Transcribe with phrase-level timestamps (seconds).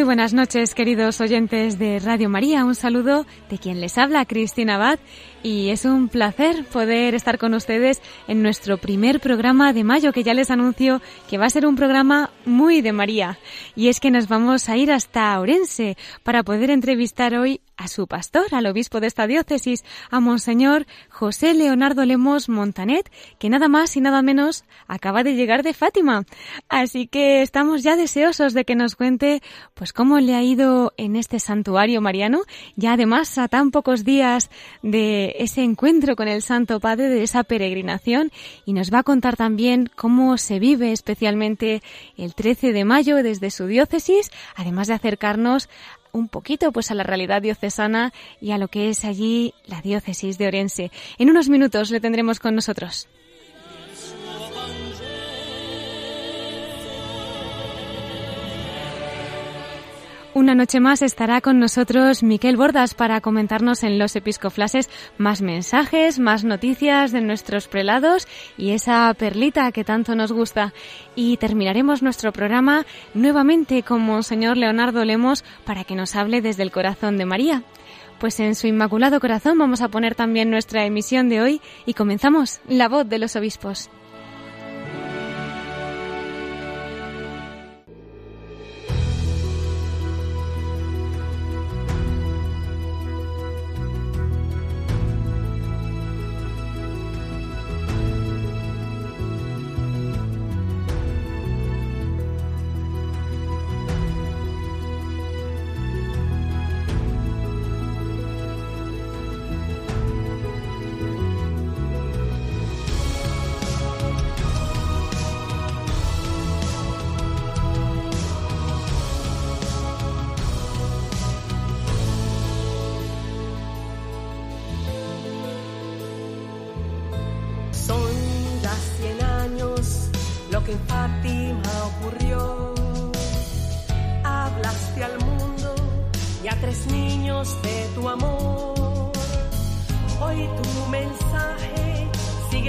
[0.00, 2.64] Muy buenas noches, queridos oyentes de Radio María.
[2.64, 4.98] Un saludo de quien les habla, Cristina Abad,
[5.42, 10.22] y es un placer poder estar con ustedes en nuestro primer programa de mayo, que
[10.22, 13.38] ya les anuncio que va a ser un programa muy de María.
[13.74, 18.06] Y es que nos vamos a ir hasta Orense para poder entrevistar hoy a su
[18.06, 23.96] pastor, al obispo de esta diócesis, a Monseñor José Leonardo Lemos Montanet, que nada más
[23.96, 26.24] y nada menos acaba de llegar de Fátima.
[26.68, 31.16] Así que estamos ya deseosos de que nos cuente pues cómo le ha ido en
[31.16, 32.42] este santuario mariano,
[32.76, 34.50] ya además a tan pocos días
[34.82, 38.30] de ese encuentro con el Santo Padre, de esa peregrinación,
[38.64, 41.82] y nos va a contar también cómo se vive especialmente
[42.16, 45.68] el 13 de mayo desde su diócesis, además de acercarnos
[46.12, 50.38] un poquito pues a la realidad diocesana y a lo que es allí la diócesis
[50.38, 50.90] de Orense.
[51.18, 53.08] En unos minutos le tendremos con nosotros.
[60.32, 64.88] Una noche más estará con nosotros Miquel Bordas para comentarnos en los episcoflases
[65.18, 70.72] más mensajes, más noticias de nuestros prelados y esa perlita que tanto nos gusta.
[71.16, 76.70] Y terminaremos nuestro programa nuevamente con Monseñor Leonardo Lemos para que nos hable desde el
[76.70, 77.64] corazón de María.
[78.20, 82.60] Pues en su Inmaculado Corazón vamos a poner también nuestra emisión de hoy y comenzamos
[82.68, 83.90] La voz de los obispos.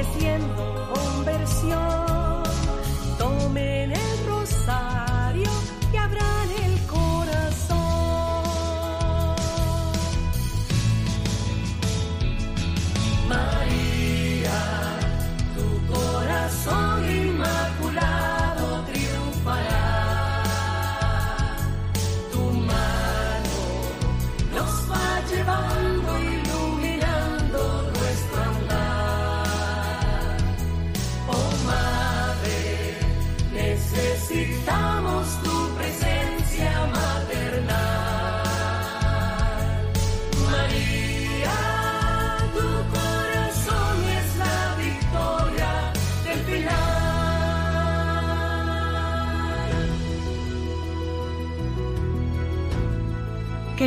[0.03, 2.10] sigue siendo conversión.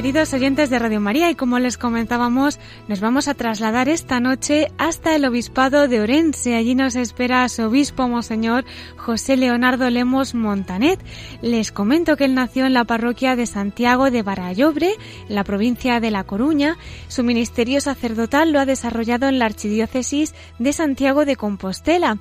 [0.05, 2.59] Queridos oyentes de Radio María, y como les comentábamos,
[2.89, 6.57] nos vamos a trasladar esta noche hasta el Obispado de Orense.
[6.57, 8.67] Allí nos espera su obispo, Monseñor
[8.99, 11.01] José Leonardo Lemos Montanet.
[11.41, 14.91] Les comento que él nació en la parroquia de Santiago de Barallobre,
[15.27, 16.77] en la provincia de La Coruña.
[17.09, 22.19] Su ministerio sacerdotal lo ha desarrollado en la Archidiócesis de Santiago de Compostela.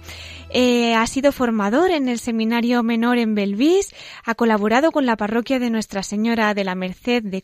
[0.51, 3.93] Eh, ha sido formador en el Seminario Menor en Belvis,
[4.23, 7.41] ha colaborado con la parroquia de Nuestra Señora de la Merced de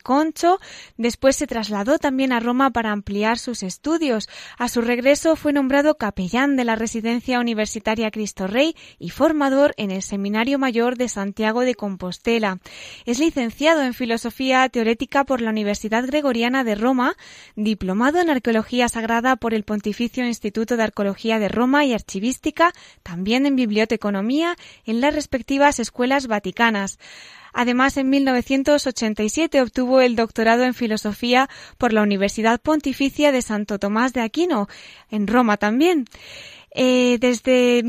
[0.96, 4.28] Después se trasladó también a Roma para ampliar sus estudios.
[4.58, 9.90] A su regreso fue nombrado capellán de la Residencia Universitaria Cristo Rey y formador en
[9.90, 12.58] el Seminario Mayor de Santiago de Compostela.
[13.04, 17.16] Es licenciado en Filosofía Teorética por la Universidad Gregoriana de Roma,
[17.56, 22.72] diplomado en Arqueología Sagrada por el Pontificio Instituto de Arqueología de Roma y Archivística
[23.02, 26.98] también en biblioteconomía en las respectivas escuelas vaticanas.
[27.52, 31.48] Además, en 1987 obtuvo el doctorado en filosofía
[31.78, 34.68] por la Universidad Pontificia de Santo Tomás de Aquino,
[35.10, 36.06] en Roma también.
[36.72, 37.82] Eh, desde,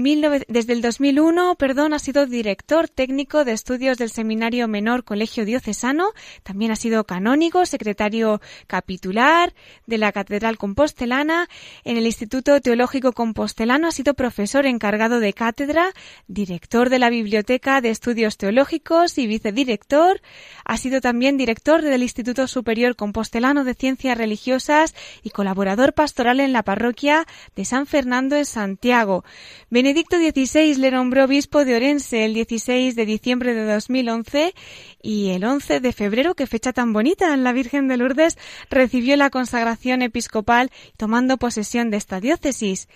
[0.47, 6.09] desde el 2001, perdón, ha sido director técnico de estudios del Seminario Menor Colegio Diocesano.
[6.41, 9.53] También ha sido canónigo, secretario capitular
[9.85, 11.47] de la Catedral Compostelana.
[11.83, 15.91] En el Instituto Teológico Compostelano ha sido profesor encargado de cátedra,
[16.27, 20.21] director de la Biblioteca de Estudios Teológicos y vicedirector.
[20.65, 26.51] Ha sido también director del Instituto Superior Compostelano de Ciencias Religiosas y colaborador pastoral en
[26.51, 29.25] la parroquia de San Fernando en San Santiago.
[29.69, 34.53] Benedicto XVI le nombró obispo de Orense el 16 de diciembre de 2011
[35.01, 38.37] y el 11 de febrero, qué fecha tan bonita, en la Virgen de Lourdes
[38.69, 42.87] recibió la consagración episcopal tomando posesión de esta diócesis.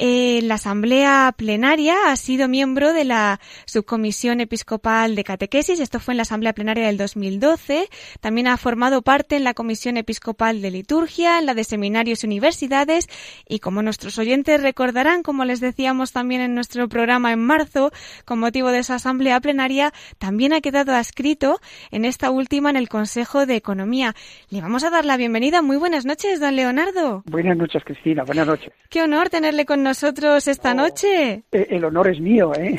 [0.00, 5.80] En la Asamblea Plenaria ha sido miembro de la Subcomisión Episcopal de Catequesis.
[5.80, 7.88] Esto fue en la Asamblea Plenaria del 2012.
[8.20, 12.28] También ha formado parte en la Comisión Episcopal de Liturgia, en la de Seminarios y
[12.28, 13.08] Universidades.
[13.48, 17.90] Y como nuestros oyentes recordarán, como les decíamos también en nuestro programa en marzo,
[18.24, 21.58] con motivo de esa Asamblea Plenaria, también ha quedado adscrito
[21.90, 24.14] en esta última en el Consejo de Economía.
[24.48, 25.60] Le vamos a dar la bienvenida.
[25.60, 27.24] Muy buenas noches, don Leonardo.
[27.26, 28.22] Buenas noches, Cristina.
[28.22, 28.72] Buenas noches.
[28.90, 31.44] Qué honor tenerle con nosotros esta noche.
[31.50, 32.78] Eh, el honor es mío, ¿eh?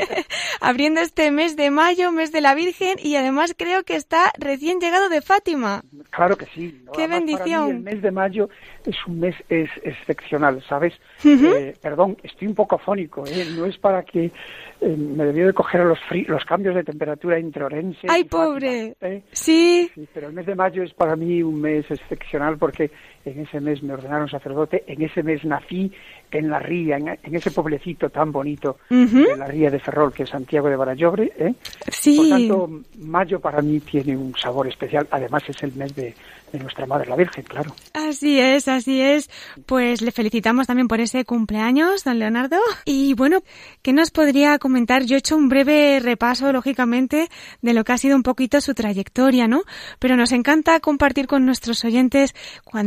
[0.60, 4.80] Abriendo este mes de mayo, mes de la Virgen, y además creo que está recién
[4.80, 5.82] llegado de Fátima.
[6.10, 6.84] Claro que sí.
[6.92, 7.70] Qué bendición.
[7.70, 8.48] el mes de mayo
[8.84, 10.92] es un mes es excepcional, ¿sabes?
[11.24, 13.46] Eh, perdón, estoy un poco afónico, ¿eh?
[13.56, 14.24] No es para que
[14.80, 18.96] eh, me debió de coger los, los cambios de temperatura entre Orense ¡Ay, pobre!
[19.00, 19.22] ¿eh?
[19.32, 19.90] ¿Sí?
[19.94, 20.08] ¿Sí?
[20.12, 22.90] Pero el mes de mayo es para mí un mes excepcional porque
[23.24, 25.92] en ese mes me ordenaron sacerdote, en ese mes nací
[26.30, 30.30] en la ría, en, ese pueblecito tan bonito de la ría de Ferrol, que es
[30.30, 31.32] Santiago de Barallobre.
[31.38, 31.54] ¿eh?
[31.88, 32.16] Sí.
[32.16, 35.06] Por tanto, mayo para mí tiene un sabor especial.
[35.10, 36.14] Además, es el mes de,
[36.52, 37.74] de nuestra Madre la Virgen, claro.
[37.92, 39.30] Así es, así es.
[39.66, 42.58] Pues le felicitamos también por ese cumpleaños, don Leonardo.
[42.84, 43.42] Y bueno,
[43.82, 45.04] ¿qué nos podría comentar?
[45.04, 47.28] Yo he hecho un breve repaso, lógicamente,
[47.62, 49.62] de lo que ha sido un poquito su trayectoria, ¿no?
[49.98, 52.34] Pero nos encanta compartir con nuestros oyentes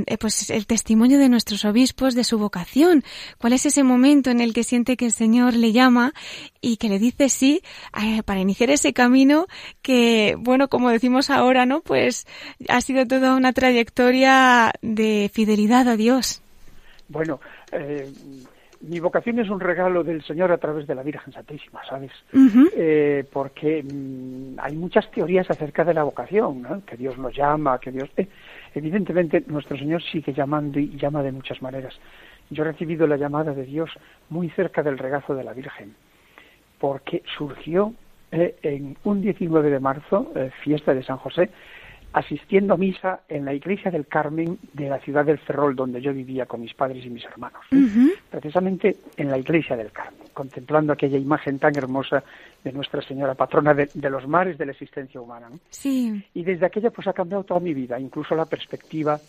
[0.06, 3.04] eh, pues el testimonio de nuestros obispos, de su vocación.
[3.38, 6.13] ¿Cuál es ese momento en el que siente que el Señor le llama
[6.62, 7.62] y que le dice sí
[8.01, 9.48] eh, para iniciar ese camino
[9.81, 11.81] que, bueno, como decimos ahora, ¿no?
[11.81, 12.25] Pues
[12.69, 16.41] ha sido toda una trayectoria de fidelidad a Dios.
[17.07, 17.39] Bueno,
[17.71, 18.11] eh,
[18.81, 22.11] mi vocación es un regalo del Señor a través de la Virgen Santísima, ¿sabes?
[22.75, 26.83] Eh, porque mm, hay muchas teorías acerca de la vocación, ¿no?
[26.85, 28.09] que Dios nos llama, que Dios...
[28.17, 28.27] Eh,
[28.75, 31.94] evidentemente nuestro Señor sigue llamando y llama de muchas maneras.
[32.50, 33.89] Yo he recibido la llamada de Dios
[34.29, 35.95] muy cerca del regazo de la Virgen,
[36.79, 37.94] porque surgió
[38.31, 40.33] en un 19 de marzo,
[40.63, 41.51] fiesta de San José,
[42.13, 46.13] asistiendo a misa en la iglesia del Carmen de la ciudad del Ferrol, donde yo
[46.13, 47.62] vivía con mis padres y mis hermanos.
[48.30, 52.24] Precisamente en la iglesia del Carmen, contemplando aquella imagen tan hermosa
[52.63, 55.50] de Nuestra Señora, patrona de, los mares de la existencia humana.
[55.70, 56.24] Sí.
[56.34, 59.20] Y desde aquella pues ha cambiado toda mi vida, incluso la perspectiva,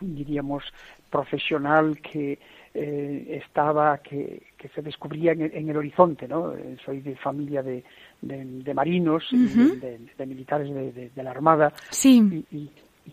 [0.00, 0.64] diríamos,
[1.10, 2.38] profesional que
[2.74, 4.42] eh, estaba, que,
[4.74, 6.52] se descubría en, el horizonte, ¿no?
[6.52, 7.82] Eh, soy de familia de,
[8.20, 12.44] de, marinos, de, militares de, la Armada, sí.
[12.50, 12.68] y,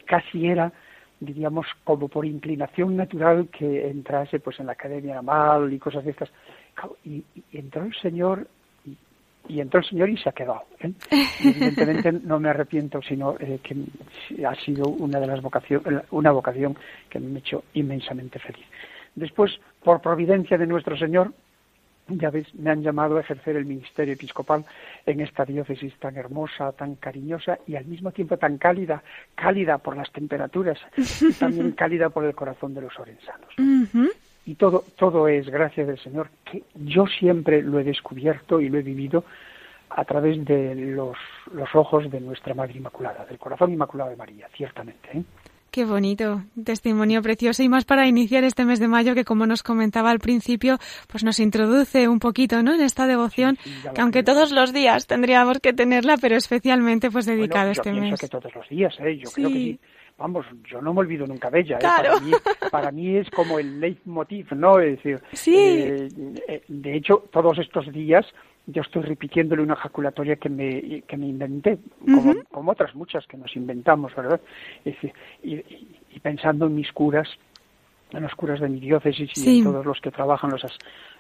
[0.06, 0.74] casi era,
[1.20, 6.12] diríamos, como por inclinación natural que entrase pues en la Academia Naval y cosas de
[6.12, 6.30] estas.
[7.06, 7.24] Y,
[7.54, 8.48] entró el Señor
[9.48, 10.64] y entró el Señor y se ha quedado.
[10.80, 10.92] ¿eh?
[11.42, 13.76] evidentemente no me arrepiento, sino que
[14.46, 16.78] ha sido una de las vocaciones, una vocación
[17.10, 18.66] que me ha hecho inmensamente feliz.
[19.16, 19.52] Después,
[19.84, 21.34] por providencia de nuestro Señor,
[22.08, 24.66] ya ves, me han llamado a ejercer el ministerio episcopal
[25.06, 29.04] en esta diócesis tan hermosa, tan cariñosa y al mismo tiempo tan cálida,
[29.36, 33.50] cálida por las temperaturas y también cálida por el corazón de los orensanos.
[34.46, 38.78] Y todo, todo es gracias del Señor, que yo siempre lo he descubierto y lo
[38.78, 39.24] he vivido
[39.90, 41.18] a través de los,
[41.54, 45.10] los ojos de nuestra Madre Inmaculada, del corazón inmaculado de María, ciertamente.
[45.14, 45.24] ¿eh?
[45.74, 49.64] Qué bonito, testimonio precioso y más para iniciar este mes de mayo que como nos
[49.64, 52.76] comentaba al principio, pues nos introduce un poquito, ¿no?
[52.76, 53.58] En esta devoción
[53.96, 58.20] que aunque todos los días tendríamos que tenerla, pero especialmente pues dedicado este mes.
[58.20, 59.18] que todos los días, ¿eh?
[59.18, 59.80] Yo creo que sí.
[60.18, 61.78] Vamos, yo no me olvido nunca de ella.
[61.78, 61.80] ¿eh?
[61.80, 62.16] Claro.
[62.72, 64.80] Para, mí, es como el leitmotiv, ¿no?
[64.80, 65.56] Es decir, sí.
[65.58, 66.08] Eh,
[66.48, 68.26] eh, de hecho, todos estos días
[68.66, 71.80] yo estoy repitiéndole una ejaculatoria que me, que me inventé,
[72.50, 74.40] como, otras muchas que nos inventamos, ¿verdad?
[75.44, 77.28] y, pensando en mis curas,
[78.12, 80.64] en los curas de mi diócesis y en todos los que trabajan, los,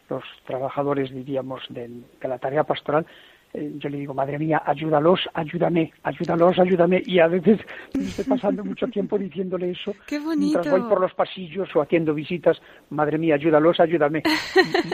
[0.10, 1.90] los trabajadores, diríamos, de,
[2.22, 3.06] la tarea pastoral,
[3.54, 7.04] yo le digo, madre mía, ayúdalos, ayúdame, ayúdalos, ayúdame.
[7.06, 7.60] Y a veces
[7.94, 9.94] me estoy pasando mucho tiempo diciéndole eso.
[10.08, 10.60] Qué bonito.
[10.60, 12.58] Mientras voy por los pasillos o haciendo visitas,
[12.90, 14.24] madre mía, ayúdalos, ayúdame.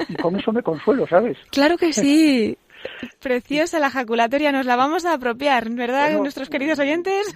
[0.09, 1.37] y con eso me consuelo, ¿sabes?
[1.51, 2.57] Claro que sí.
[3.19, 7.33] Preciosa la jaculatoria, nos la vamos a apropiar, ¿verdad, nuestros queridos oyentes?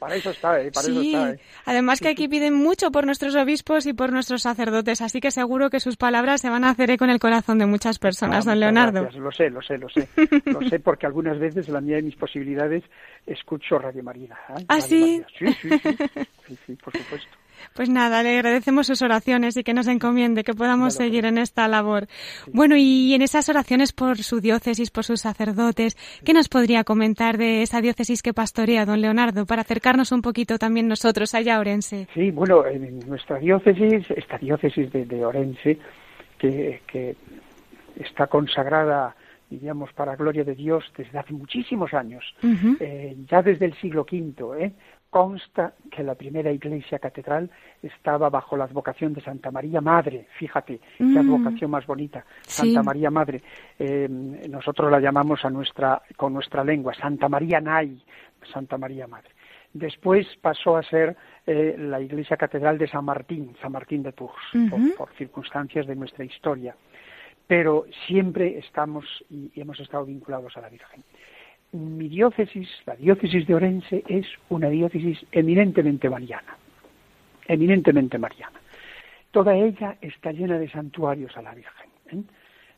[0.00, 0.70] para eso está, ¿eh?
[0.72, 1.14] para sí.
[1.14, 1.30] eso está.
[1.32, 1.40] ¿eh?
[1.66, 5.70] Además que aquí piden mucho por nuestros obispos y por nuestros sacerdotes, así que seguro
[5.70, 8.60] que sus palabras se van a hacer con el corazón de muchas personas, ah, don
[8.60, 9.02] Leonardo.
[9.02, 9.22] Gracias.
[9.22, 10.08] Lo sé, lo sé, lo sé.
[10.44, 12.84] lo sé porque algunas veces, en la medida de mis posibilidades,
[13.26, 14.38] escucho Radio Marina.
[14.50, 14.64] ¿eh?
[14.68, 15.22] ¿Ah, sí?
[15.38, 15.98] Sí, sí, sí,
[16.46, 17.43] sí, sí, por supuesto.
[17.74, 21.68] Pues nada, le agradecemos sus oraciones y que nos encomiende, que podamos seguir en esta
[21.68, 22.06] labor.
[22.52, 27.38] Bueno, y en esas oraciones por su diócesis, por sus sacerdotes, ¿qué nos podría comentar
[27.38, 31.60] de esa diócesis que pastorea don Leonardo para acercarnos un poquito también nosotros allá a
[31.60, 32.06] Orense?
[32.14, 35.78] Sí, bueno, en nuestra diócesis, esta diócesis de, Orense,
[36.38, 37.16] que, que
[37.96, 39.14] está consagrada
[39.50, 42.24] diríamos, para gloria de Dios desde hace muchísimos años,
[42.80, 44.72] eh, ya desde el siglo V, ¿eh?
[45.14, 47.48] Consta que la primera iglesia catedral
[47.80, 51.18] estaba bajo la advocación de Santa María Madre, fíjate, qué mm.
[51.18, 53.40] advocación más bonita, Santa María Madre.
[53.78, 57.96] Eh, nosotros la llamamos a nuestra, con nuestra lengua, Santa María Nay,
[58.52, 59.30] Santa María Madre.
[59.72, 61.16] Después pasó a ser
[61.46, 64.34] eh, la iglesia catedral de San Martín, San Martín de Tours,
[64.96, 66.74] por, circunstancias de nuestra historia.
[67.46, 71.04] Pero siempre estamos y hemos estado vinculados a la Virgen
[71.74, 76.56] mi diócesis, la diócesis de Orense, es una diócesis eminentemente mariana,
[77.46, 78.60] eminentemente mariana.
[79.32, 81.90] Toda ella está llena de santuarios a la Virgen.
[82.12, 82.22] ¿eh?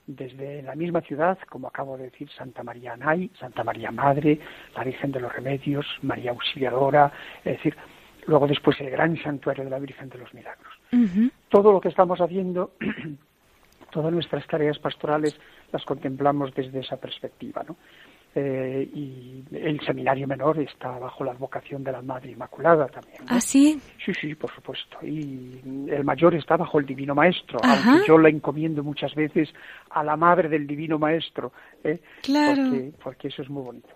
[0.06, 4.40] Desde la misma ciudad, como acabo de decir, Santa María Anay, Santa María Madre,
[4.74, 7.12] la Virgen de los Remedios, María Auxiliadora,
[7.44, 7.76] es decir,
[8.26, 10.72] luego después el gran santuario de la Virgen de los Milagros.
[11.50, 12.72] Todo lo que estamos haciendo,
[13.90, 15.36] todas nuestras tareas pastorales
[15.72, 17.76] las contemplamos desde esa perspectiva, ¿no?
[18.38, 23.22] Eh, y el seminario menor está bajo la advocación de la Madre Inmaculada también.
[23.28, 23.80] ¿Ah, sí?
[24.04, 24.98] Sí, sí, por supuesto.
[25.02, 29.48] Y el mayor está bajo el Divino Maestro, aunque yo la encomiendo muchas veces
[29.88, 31.50] a la Madre del Divino Maestro,
[31.82, 31.98] ¿eh?
[32.22, 32.62] claro.
[33.02, 33.88] porque, eso es muy bonito.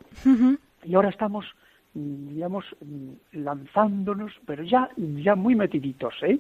[0.85, 1.45] Y ahora estamos
[1.93, 2.65] digamos,
[3.33, 6.39] lanzándonos, pero ya, ya muy metiditos, ¿eh?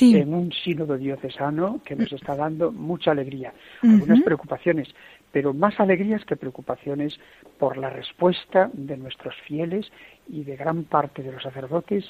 [0.00, 4.88] En un sínodo diocesano que nos está dando mucha alegría, algunas preocupaciones,
[5.32, 7.18] pero más alegrías que preocupaciones
[7.58, 9.90] por la respuesta de nuestros fieles
[10.28, 12.04] y de gran parte de los sacerdotes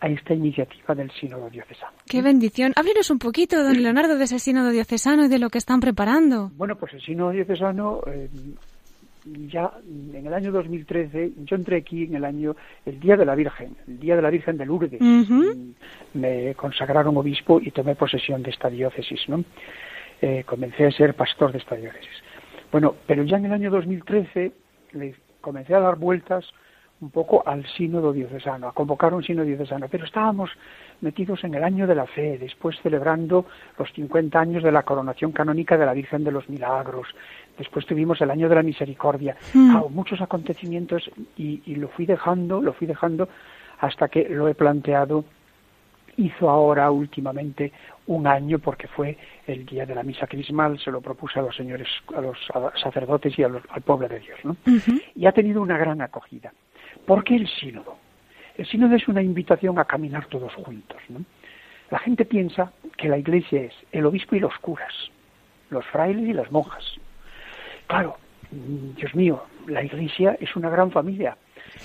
[0.00, 1.92] a esta iniciativa del Sínodo Diocesano.
[2.06, 2.72] ¡Qué bendición!
[2.76, 6.50] Háblenos un poquito, don Leonardo, de ese Sínodo Diocesano y de lo que están preparando.
[6.56, 8.28] Bueno, pues el Sínodo Diocesano, eh,
[9.50, 9.72] ya
[10.14, 12.54] en el año 2013, yo entré aquí en el año,
[12.86, 15.00] el Día de la Virgen, el Día de la Virgen de Lourdes.
[16.14, 19.44] Me consagraron obispo y tomé posesión de esta diócesis, ¿no?
[20.20, 22.22] Eh, comencé a ser pastor de esta diócesis.
[22.72, 24.52] Bueno, pero ya en el año 2013
[24.92, 26.44] le comencé a dar vueltas
[27.00, 30.50] un poco al sínodo diocesano, a convocar un sínodo diocesano, pero estábamos
[31.00, 33.46] metidos en el año de la fe, después celebrando
[33.78, 37.06] los 50 años de la coronación canónica de la Virgen de los Milagros,
[37.56, 39.76] después tuvimos el año de la misericordia, mm.
[39.90, 43.28] muchos acontecimientos y, y, lo fui dejando, lo fui dejando
[43.78, 45.24] hasta que lo he planteado
[46.18, 47.72] hizo ahora últimamente
[48.08, 51.56] un año porque fue el día de la misa crismal, se lo propuse a los
[51.56, 52.36] señores, a los
[52.82, 54.56] sacerdotes y al pueblo de Dios, ¿no?
[55.14, 56.52] Y ha tenido una gran acogida.
[57.06, 57.96] ¿Por qué el sínodo?
[58.56, 61.24] El sínodo es una invitación a caminar todos juntos, ¿no?
[61.90, 64.92] La gente piensa que la iglesia es el obispo y los curas,
[65.70, 66.84] los frailes y las monjas.
[67.86, 68.18] Claro,
[68.50, 71.36] Dios mío, la iglesia es una gran familia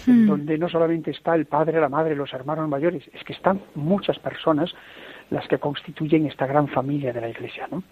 [0.06, 0.28] Hmm.
[0.28, 4.20] donde no solamente está el padre, la madre, los hermanos mayores, es que están muchas
[4.20, 4.74] personas
[5.30, 7.84] las que constituyen esta gran familia de la Iglesia, ¿no?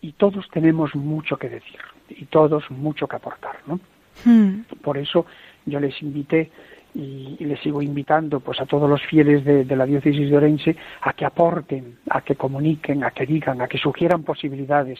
[0.00, 3.80] Y todos tenemos mucho que decir y todos mucho que aportar, ¿no?
[4.24, 4.62] Hmm.
[4.82, 5.26] Por eso
[5.66, 6.50] yo les invité
[6.94, 10.76] y, les sigo invitando pues a todos los fieles de, de, la diócesis de Orense
[11.02, 14.98] a que aporten, a que comuniquen, a que digan, a que sugieran posibilidades,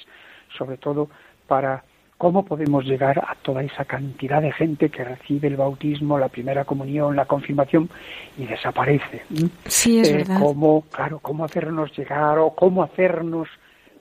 [0.57, 1.09] sobre todo
[1.47, 1.83] para
[2.19, 6.65] ¿Cómo podemos llegar a toda esa cantidad de gente que recibe el bautismo, la primera
[6.65, 7.91] comunión, la confirmación
[8.39, 9.23] y desaparece?
[9.67, 10.41] Sí, es eh, verdad.
[10.41, 13.49] Cómo, claro, cómo hacernos llegar o cómo hacernos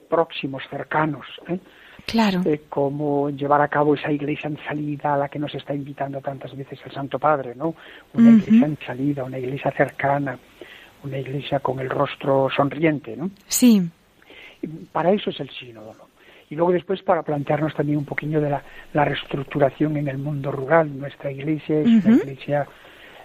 [0.08, 1.26] próximos, cercanos.
[1.48, 1.58] ¿eh?
[2.06, 2.40] Claro.
[2.46, 6.20] Eh, cómo llevar a cabo esa iglesia en salida a la que nos está invitando
[6.22, 7.74] tantas veces el Santo Padre, ¿no?
[8.14, 10.38] Una iglesia en salida, una iglesia cercana,
[11.04, 13.30] una iglesia con el rostro sonriente, ¿no?
[13.46, 13.82] Sí.
[14.90, 16.05] Para eso es el sínodo, ¿no?
[16.48, 20.96] Y luego después para plantearnos también un poquillo de la, reestructuración en el mundo rural.
[20.98, 22.66] Nuestra iglesia es una iglesia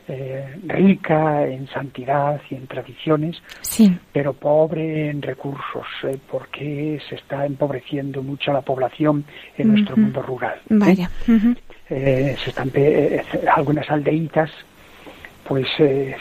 [0.07, 3.95] eh, rica en santidad y en tradiciones, sí.
[4.11, 9.23] pero pobre en recursos, eh, porque se está empobreciendo mucho la población
[9.57, 10.59] en nuestro mundo rural.
[10.69, 11.09] Vaya.
[11.87, 12.71] se están
[13.55, 14.49] algunas aldeitas
[15.47, 16.15] pues se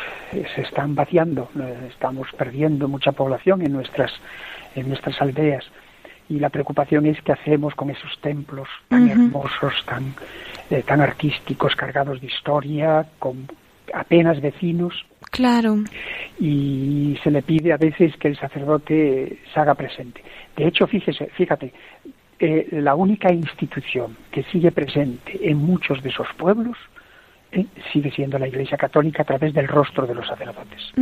[0.56, 1.50] están vaciando,
[1.88, 4.10] estamos perdiendo mucha población en nuestras
[4.74, 5.64] en nuestras aldeas
[6.30, 10.14] y la preocupación es qué hacemos con esos templos tan hermosos, tan
[10.86, 13.48] tan artísticos, cargados de historia, con
[13.92, 14.94] apenas vecinos.
[15.30, 15.76] Claro.
[16.38, 20.22] Y se le pide a veces que el sacerdote se haga presente.
[20.56, 21.72] De hecho, fíjese, fíjate,
[22.38, 26.99] eh, la única institución que sigue presente en muchos de esos pueblos eh,
[27.92, 30.92] sigue siendo la Iglesia Católica a través del rostro de los sacerdotes.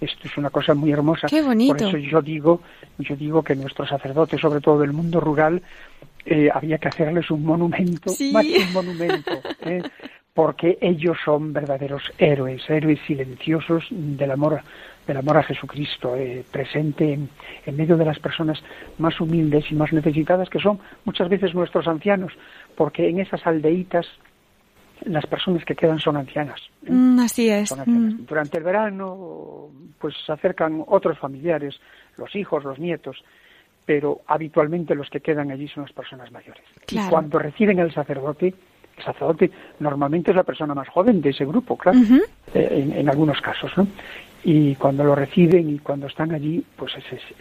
[0.00, 1.26] Esto es una cosa muy hermosa.
[1.28, 1.74] Qué bonito.
[1.74, 2.60] Por eso yo digo,
[2.98, 5.62] yo digo que nuestros sacerdotes, sobre todo del mundo rural,
[6.26, 9.82] eh, había que hacerles un monumento, más que un monumento, ¿eh?
[10.34, 14.60] porque ellos son verdaderos héroes, héroes silenciosos del amor,
[15.06, 17.30] del amor a Jesucristo, eh, presente en,
[17.64, 18.62] en, medio de las personas
[18.98, 22.32] más humildes y más necesitadas, que son muchas veces nuestros ancianos,
[22.76, 24.06] porque en esas aldeitas
[25.04, 26.60] las personas que quedan son ancianas.
[26.86, 27.74] Mm, así es.
[27.76, 28.26] Mm.
[28.26, 31.78] Durante el verano, pues se acercan otros familiares,
[32.16, 33.22] los hijos, los nietos,
[33.84, 36.62] pero habitualmente los que quedan allí son las personas mayores.
[36.90, 38.54] Y cuando reciben el sacerdote,
[38.98, 41.98] el sacerdote normalmente es la persona más joven de ese grupo, claro,
[42.54, 43.86] eh, en, algunos casos, ¿no?
[44.44, 46.92] Y cuando lo reciben y cuando están allí, pues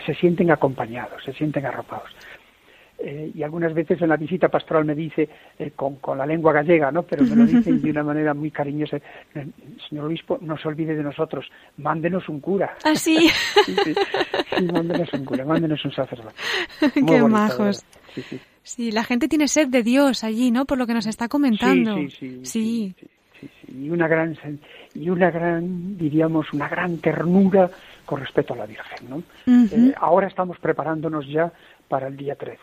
[0.05, 2.09] se, sienten acompañados, se sienten arropados.
[2.99, 6.51] Eh, y algunas veces en la visita pastoral me dice, eh, con, con, la lengua
[6.51, 7.03] gallega, ¿no?
[7.03, 8.97] pero me lo dicen de una manera muy cariñosa,
[9.87, 11.45] señor obispo, no se olvide de nosotros,
[11.77, 12.75] mándenos un cura.
[12.83, 13.29] ¿Ah, sí?
[13.65, 16.33] sí, mándenos un cura, mándenos un sacerdote.
[17.07, 17.85] Qué majos.
[18.15, 18.39] Sí, sí.
[18.63, 20.65] Sí, la gente tiene sed de Dios allí, ¿no?
[20.65, 21.95] Por lo que nos está comentando.
[21.97, 22.95] Sí, sí, sí.
[22.99, 23.07] sí.
[23.67, 24.35] Y una gran,
[24.93, 27.69] y una gran, diríamos, una gran ternura
[28.05, 29.23] con respecto a la Virgen, ¿no?
[29.47, 31.51] Eh, ahora estamos preparándonos ya
[31.87, 32.59] para el día 13.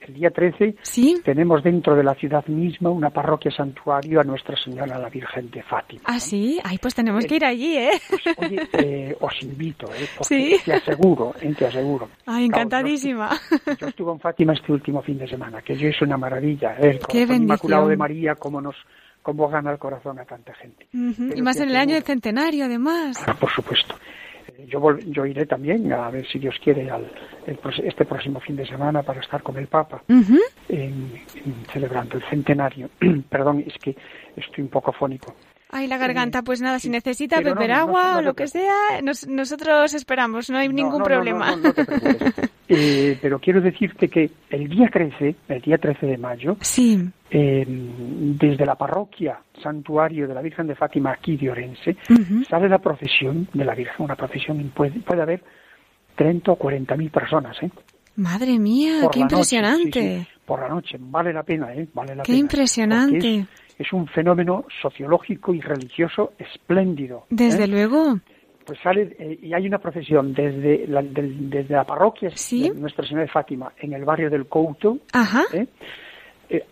[0.00, 1.20] El día 13 ¿Sí?
[1.24, 5.62] tenemos dentro de la ciudad misma una parroquia santuario a Nuestra Señora la Virgen de
[5.62, 6.02] Fátima.
[6.04, 7.90] Ah, sí, ay, pues tenemos que ir allí, ¿eh?
[8.08, 10.06] Pues, oye, eh, os invito, ¿eh?
[10.16, 11.54] Porque te aseguro, ¿eh?
[11.58, 12.08] te aseguro.
[12.26, 13.30] Ay, encantadísima.
[13.80, 16.90] yo, estuve en Fátima este último fin de semana, que yo es una maravilla, ¿eh?
[16.90, 18.76] el Qué Inmaculado de María, cómo nos
[19.22, 20.86] cómo gana el corazón a tanta gente.
[20.92, 23.24] Y más en el año del centenario, además.
[23.26, 23.96] Ah, por supuesto
[24.66, 27.10] yo, yo iré también a ver si Dios quiere al,
[27.84, 30.02] este próximo fin de semana para estar con el Papa
[31.72, 32.90] celebrando el centenario.
[33.28, 33.96] Perdón, es que
[34.36, 35.34] estoy un poco fónico.
[35.76, 40.48] Ay, la garganta, pues nada, si necesita beber agua o lo que sea, nosotros esperamos,
[40.48, 41.54] no hay ningún problema.
[42.68, 46.98] Eh, pero quiero decirte que el día 13, el día 13 de mayo, sí.
[47.30, 51.96] Em, desde la parroquia Santuario de la Virgen de Fátima aquí de Orense,
[52.50, 55.44] sale la procesión de la Virgen, una procesión, puede, puede haber
[56.16, 57.70] 30 o 40 mil personas, ¿eh?
[58.16, 60.26] Madre mía, qué impresionante.
[60.44, 61.86] por la noche, vale la pena, ¿eh?
[61.94, 63.36] Vale la qué impresionante.
[63.36, 67.24] Es, un fenómeno sociológico y religioso espléndido.
[67.30, 67.68] Desde ¿eh?
[67.68, 68.18] luego
[68.64, 73.22] pues sale eh, y hay una procesión desde la, desde la parroquia de Nuestra Señora
[73.22, 74.98] de Fátima en el barrio del Couto.
[75.52, 76.64] Eh,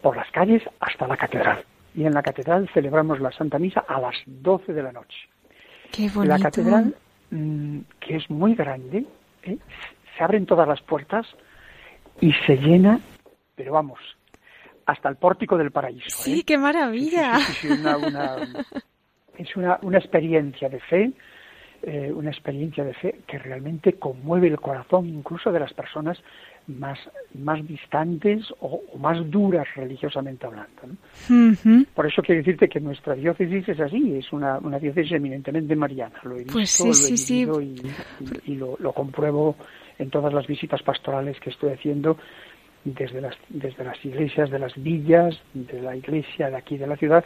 [0.00, 4.00] por las calles hasta la catedral y en la catedral celebramos la Santa Misa a
[4.00, 5.28] las 12 de la noche.
[5.92, 6.24] Qué bonito.
[6.24, 6.96] La catedral
[7.30, 9.04] mm, que es muy grande
[9.44, 11.26] se abren todas las puertas
[12.20, 13.00] y se llena,
[13.54, 13.98] pero vamos,
[14.86, 16.22] hasta el pórtico del paraíso.
[16.22, 17.38] Sí, qué maravilla.
[19.38, 21.12] es una, una experiencia de fe
[21.84, 26.16] eh, una experiencia de fe que realmente conmueve el corazón incluso de las personas
[26.68, 26.96] más,
[27.34, 30.82] más distantes o, más duras religiosamente hablando.
[31.92, 36.20] Por eso quiero decirte que nuestra diócesis es así, es una, una diócesis eminentemente mariana.
[36.22, 37.82] Lo he pues visto, lo he y,
[38.46, 39.56] y, lo, lo, compruebo
[39.98, 42.16] en todas las visitas pastorales que estoy haciendo
[42.84, 46.96] desde las, desde las iglesias de las villas, de la iglesia de aquí de la
[46.96, 47.24] ciudad,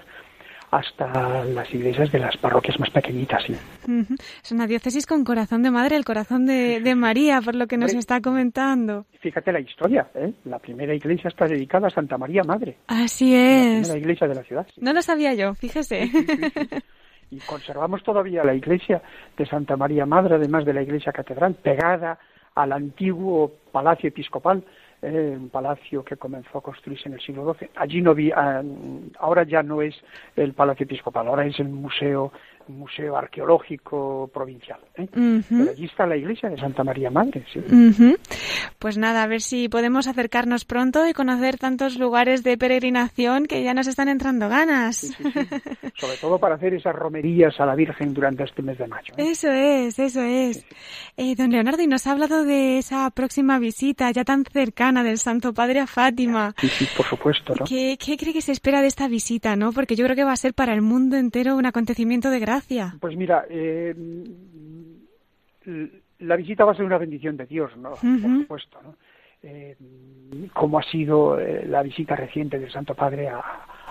[0.70, 3.42] hasta las iglesias de las parroquias más pequeñitas.
[3.44, 3.54] ¿sí?
[4.42, 7.76] Es una diócesis con corazón de madre, el corazón de, de María, por lo que
[7.76, 9.06] nos está comentando.
[9.20, 10.32] Fíjate la historia, ¿eh?
[10.44, 12.76] la primera iglesia está dedicada a Santa María Madre.
[12.88, 13.88] Así es.
[13.88, 14.66] La primera iglesia de la ciudad.
[14.78, 16.10] No lo sabía yo, fíjese.
[17.30, 19.02] y conservamos todavía la iglesia
[19.36, 22.18] de Santa María Madre, además de la iglesia catedral, pegada
[22.54, 24.64] al antiguo palacio episcopal
[25.02, 27.70] eh, un palacio que comenzó a construirse en el siglo XII.
[27.76, 28.62] Allí no vi, ah,
[29.18, 29.94] ahora ya no es
[30.36, 32.32] el palacio episcopal, ahora es el museo
[32.68, 34.80] museo arqueológico provincial.
[34.96, 35.08] ¿eh?
[35.12, 37.44] Pero allí está la iglesia de Santa María Madre.
[37.52, 37.60] ¿sí?
[38.78, 43.62] Pues nada, a ver si podemos acercarnos pronto y conocer tantos lugares de peregrinación que
[43.62, 45.16] ya nos están entrando ganas.
[45.96, 49.14] Sobre todo para hacer esas romerías a la Virgen durante este mes de mayo.
[49.16, 49.30] ¿eh?
[49.30, 50.64] Eso es, eso es.
[51.16, 55.18] Eh, don Leonardo, y nos ha hablado de esa próxima visita ya tan cercana del
[55.18, 56.54] Santo Padre a Fátima.
[56.58, 57.54] Sí, sí, por supuesto.
[57.58, 57.64] ¿no?
[57.64, 59.72] ¿Qué, ¿Qué cree que se espera de esta visita, no?
[59.72, 62.55] Porque yo creo que va a ser para el mundo entero un acontecimiento de gracia.
[63.00, 63.94] Pues mira, eh,
[66.20, 67.90] la visita va a ser una bendición de Dios, ¿no?
[67.90, 68.96] Por supuesto, ¿no?
[69.42, 69.76] Eh,
[70.52, 73.42] como ha sido eh, la visita reciente del Santo Padre a,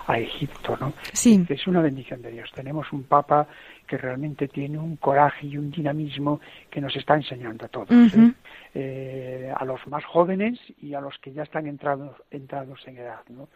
[0.06, 0.92] a Egipto, ¿no?
[1.12, 1.44] Sí.
[1.48, 2.50] Es una bendición de Dios.
[2.54, 3.46] Tenemos un Papa
[3.86, 8.32] que realmente tiene un coraje y un dinamismo que nos está enseñando a todos, ¿eh?
[8.74, 13.20] Eh, a los más jóvenes y a los que ya están entrados, entrados en edad.
[13.30, 13.48] ¿no?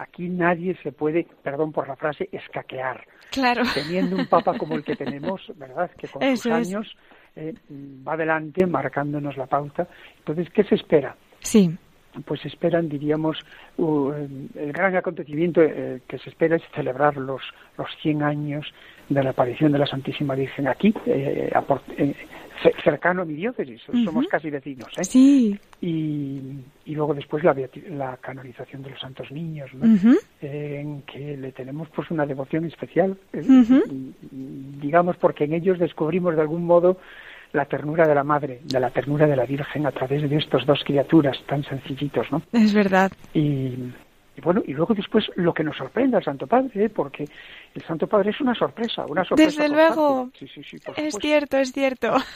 [0.00, 3.06] Aquí nadie se puede, perdón por la frase, escaquear.
[3.30, 3.62] Claro.
[3.72, 5.90] Teniendo un Papa como el que tenemos, ¿verdad?
[5.92, 6.96] Que con Eso sus años
[7.36, 7.54] eh,
[8.06, 9.88] va adelante marcándonos la pauta.
[10.18, 11.16] Entonces, ¿qué se espera?
[11.40, 11.74] Sí
[12.24, 13.38] pues esperan, diríamos,
[13.76, 14.10] uh,
[14.54, 17.42] el gran acontecimiento eh, que se espera es celebrar los,
[17.76, 18.66] los 100 años
[19.08, 21.50] de la aparición de la Santísima Virgen aquí, eh,
[21.98, 22.14] eh,
[22.82, 24.04] cercano a mi diócesis, uh -huh.
[24.04, 24.88] somos casi vecinos.
[24.98, 25.04] ¿eh?
[25.04, 25.58] Sí.
[25.80, 26.40] Y,
[26.84, 27.54] y, luego después la,
[27.90, 29.86] la, canonización de los santos niños, ¿no?
[29.86, 30.18] uh -huh.
[30.40, 34.14] en que le tenemos pues una devoción especial, -huh.
[34.80, 36.98] digamos, porque en ellos descubrimos de algún modo
[37.52, 40.66] la ternura de la madre, de la ternura de la Virgen a través de estos
[40.66, 42.42] dos criaturas tan sencillitos, ¿no?
[42.52, 43.12] Es verdad.
[43.34, 43.92] Y,
[44.36, 46.88] y bueno, y luego después lo que nos sorprende al Santo Padre, ¿eh?
[46.90, 47.24] porque
[47.76, 49.62] el Santo Padre es una sorpresa, una sorpresa.
[49.62, 50.30] Desde luego.
[50.38, 52.14] Sí, sí, sí, es cierto, es cierto.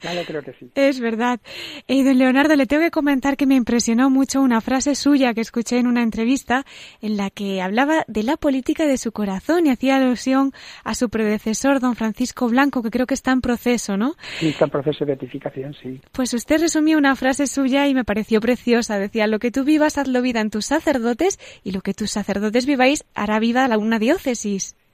[0.00, 0.70] Claro, creo que sí.
[0.76, 1.40] Es verdad.
[1.86, 5.42] Y don Leonardo, le tengo que comentar que me impresionó mucho una frase suya que
[5.42, 6.64] escuché en una entrevista
[7.02, 10.52] en la que hablaba de la política de su corazón y hacía alusión
[10.84, 14.14] a su predecesor, don Francisco Blanco, que creo que está en proceso, ¿no?
[14.38, 16.00] Sí, está en proceso de beatificación, sí.
[16.12, 18.98] Pues usted resumió una frase suya y me pareció preciosa.
[18.98, 22.64] Decía, lo que tú vivas, hazlo vida en tus sacerdotes y lo que tus sacerdotes
[22.64, 24.39] viváis hará vida a una diócesis.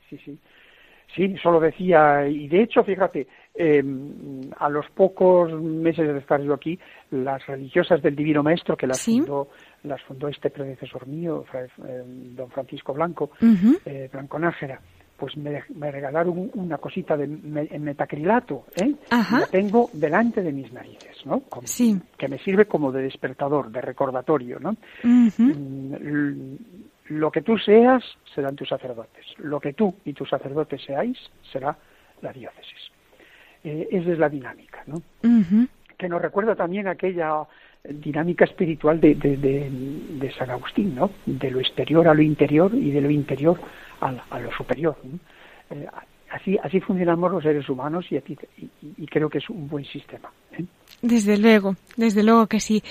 [0.09, 0.39] Sí, sí.
[1.15, 3.83] Sí, solo decía, y de hecho, fíjate, eh,
[4.59, 6.79] a los pocos meses de estar yo aquí,
[7.11, 9.19] las religiosas del Divino Maestro, que las, ¿Sí?
[9.19, 9.49] fundó,
[9.85, 12.03] las fundó este predecesor mío, eh,
[12.37, 13.81] don Francisco Blanco, uh -huh.
[13.87, 14.79] eh, Blanco Nájera,
[15.17, 18.95] pues me, me, regalaron una cosita de me, en metacrilato, ¿eh?
[19.11, 21.41] La tengo delante de mis narices, ¿no?
[21.49, 21.99] Como, sí.
[22.19, 24.71] Que me sirve como de despertador, de recordatorio, ¿no?
[25.03, 26.59] Uh -huh.
[27.09, 28.03] Lo que tú seas
[28.35, 29.25] serán tus sacerdotes.
[29.39, 31.19] Lo que tú y tus sacerdotes seáis
[31.53, 31.77] será
[32.23, 32.91] la diócesis.
[33.65, 34.97] Eh, esa es la dinámica, ¿no?
[34.97, 35.69] Uh -huh.
[35.97, 37.47] Que nos recuerda también aquella
[37.89, 41.11] dinámica espiritual de, de, de, de, San Agustín, ¿no?
[41.25, 43.59] De lo exterior a lo interior y de lo interior
[44.01, 44.97] a, a lo superior.
[45.05, 45.19] ¿no?
[45.71, 45.87] Eh,
[46.31, 49.85] así, así funcionamos los seres humanos y, aquí, y, y creo que es un buen
[49.85, 50.31] sistema.
[50.53, 50.65] ¿eh?
[51.07, 52.83] Desde luego, desde luego que sí.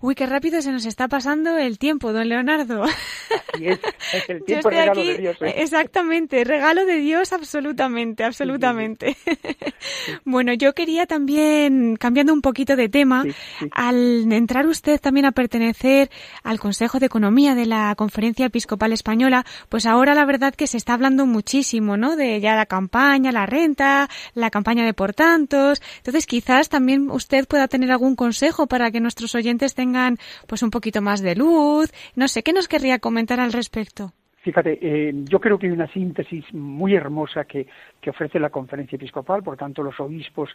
[0.00, 2.82] Uy, qué rápido se nos está pasando el tiempo, don Leonardo.
[2.82, 3.78] Así es,
[4.12, 5.36] es el tiempo regalo aquí, de Dios.
[5.40, 5.54] ¿eh?
[5.58, 9.16] Exactamente, regalo de Dios absolutamente, absolutamente.
[9.24, 10.12] Sí, sí, sí.
[10.24, 13.24] bueno, yo quería también, cambiando un poquito de tema,
[13.70, 16.10] al entrar usted también a pertenecer
[16.42, 20.76] al Consejo de Economía de la Conferencia Episcopal Española, pues ahora la verdad que se
[20.76, 22.16] está hablando muchísimo, ¿no?
[22.16, 25.80] De ya la campaña, la renta, la campaña de por tantos.
[25.98, 30.70] Entonces, quizás también usted pueda tener algún consejo para que nuestros oyentes tengan pues un
[30.70, 31.92] poquito más de luz.
[32.16, 34.12] No sé, ¿qué nos querría comentar al respecto?
[34.42, 37.66] Fíjate, eh, yo creo que hay una síntesis muy hermosa que,
[38.00, 40.48] que ofrece la conferencia episcopal, por tanto los obispos,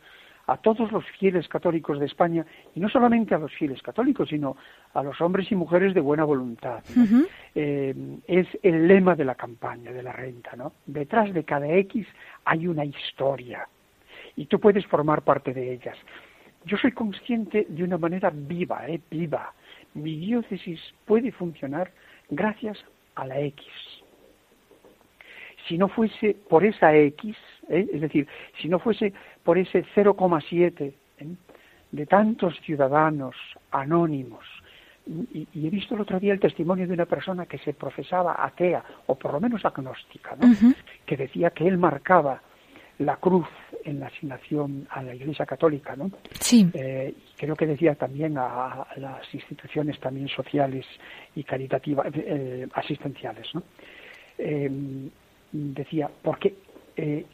[0.48, 4.58] a todos los fieles católicos de España, y no solamente a los fieles católicos, sino
[4.94, 6.84] a los hombres y mujeres de buena voluntad.
[6.96, 7.04] ¿no?
[7.04, 7.28] Uh -huh.
[7.54, 7.96] eh,
[8.28, 10.74] es el lema de la campaña de la renta, ¿no?
[10.88, 12.08] Detrás de cada X
[12.44, 13.68] hay una historia,
[14.36, 15.98] y tú puedes formar parte de ellas
[16.66, 19.54] yo soy consciente de una manera viva, eh, viva.
[19.94, 21.92] Mi diócesis puede funcionar
[22.30, 22.84] gracias
[23.16, 23.66] a la X.
[25.68, 27.36] Si no fuese por esa X,
[27.70, 28.28] eh, es decir,
[28.62, 31.28] si no fuese por ese 0,7 eh,
[31.92, 33.36] de tantos ciudadanos
[33.72, 34.44] anónimos,
[35.08, 38.44] y, y, he visto el otro día el testimonio de una persona que se profesaba
[38.44, 40.48] atea, o por lo menos agnóstica, ¿no?
[40.48, 40.76] Uh -huh.
[41.06, 42.42] que decía que él marcaba
[43.00, 43.48] la cruz
[43.84, 46.12] en la asignación a la Iglesia Católica, ¿no?
[46.40, 46.70] Sí.
[46.74, 50.86] Eh, creo que decía también a, a, las instituciones también sociales
[51.36, 53.64] y caritativas, eh, asistenciales, ¿no?
[54.38, 54.70] Eh,
[55.52, 56.56] decía, porque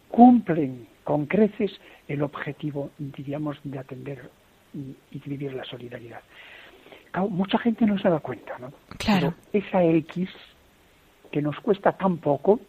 [0.09, 1.71] cumplen con creces
[2.07, 4.29] el objetivo, diríamos, de atender
[4.73, 6.21] y de vivir la solidaridad.
[7.11, 8.71] Claro, mucha gente no se da cuenta, ¿no?
[8.97, 9.35] Claro.
[9.51, 10.29] Pero esa X
[11.31, 12.59] que nos cuesta tan poco,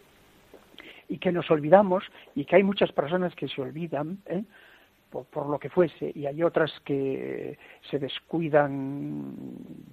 [1.12, 4.44] y que nos olvidamos y que hay muchas personas que se olvidan ¿eh?
[5.10, 7.58] por, lo que fuese y hay otras que
[7.90, 9.34] se descuidan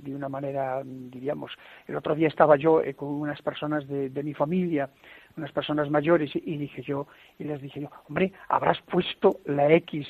[0.02, 1.52] de una manera, diríamos,
[1.88, 4.90] el otro día estaba yo eh, con unas personas de, mi familia,
[5.36, 10.08] unas personas mayores y dije yo, y les dije yo, hombre, habrás puesto la X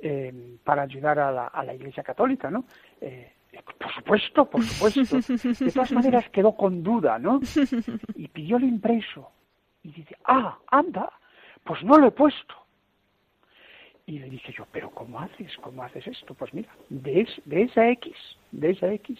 [0.00, 2.64] eh, para ayudar a la, a la Iglesia Católica, ¿no?
[3.02, 3.32] Eh,
[3.78, 5.18] por supuesto, por supuesto.
[5.64, 7.38] De todas maneras quedó con duda, ¿no?
[8.14, 9.32] Y pidió el impreso.
[9.82, 11.10] Y dice, ah, anda,
[11.64, 12.54] pues no lo he puesto.
[14.06, 15.54] Y le dije yo, pero ¿cómo haces?
[15.58, 16.34] ¿Cómo haces esto?
[16.34, 18.14] Pues mira, de, de esa X,
[18.52, 19.18] de esa X,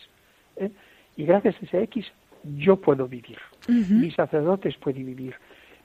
[0.56, 0.70] ¿eh?
[1.16, 2.10] y gracias a esa X
[2.44, 5.34] yo puedo vivir, mis sacerdotes pueden vivir,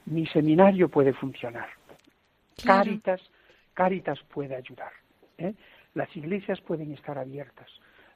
[0.05, 1.67] mi seminario puede funcionar,
[2.63, 3.21] Caritas,
[3.73, 4.91] Caritas puede ayudar,
[5.37, 5.53] ¿eh?
[5.95, 7.67] las iglesias pueden estar abiertas,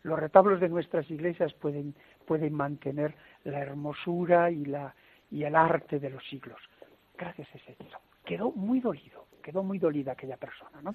[0.04, 4.93] los retablos de nuestras iglesias pueden, pueden mantener la hermosura y, la,
[5.31, 6.59] y el arte de los siglos.
[7.17, 7.97] Gracias a ese hecho.
[8.25, 10.93] Quedó muy dolido, quedó muy dolida aquella persona, ¿no?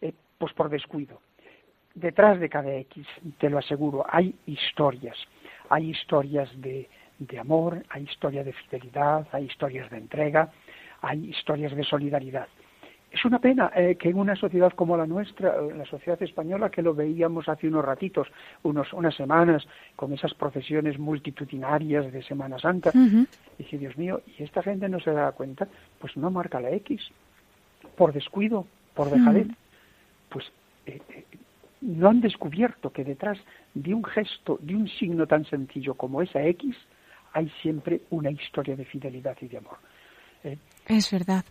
[0.00, 1.20] Eh, pues por descuido.
[1.94, 3.06] Detrás de cada X,
[3.38, 5.16] te lo aseguro, hay historias.
[5.68, 10.50] Hay historias de, de amor, hay historias de fidelidad, hay historias de entrega,
[11.00, 12.48] hay historias de solidaridad.
[13.10, 16.70] Es una pena eh, que en una sociedad como la nuestra, eh, la sociedad española,
[16.70, 18.28] que lo veíamos hace unos ratitos,
[18.62, 22.92] unos, unas semanas, con esas procesiones multitudinarias de Semana Santa,
[23.58, 25.66] dije, Dios mío, ¿y esta gente no se da cuenta?
[25.98, 27.00] Pues no marca la X,
[27.96, 29.48] por descuido, por dejadez.
[30.28, 30.44] Pues
[30.86, 31.00] eh,
[31.80, 33.38] no han descubierto que detrás
[33.74, 36.76] de un gesto, de un signo tan sencillo como esa X,
[37.32, 39.78] hay siempre una historia de fidelidad y de amor.
[40.86, 41.44] es verdad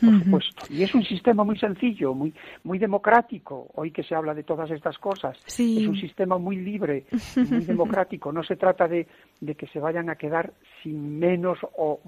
[0.00, 0.64] por supuesto.
[0.70, 4.70] Y es un sistema muy sencillo, muy, muy democrático, hoy que se habla de todas
[4.70, 5.36] estas cosas.
[5.46, 8.32] Es un sistema muy libre, muy democrático.
[8.32, 9.06] No se trata de,
[9.40, 10.52] de, que se vayan a quedar
[10.82, 12.00] sin menos o,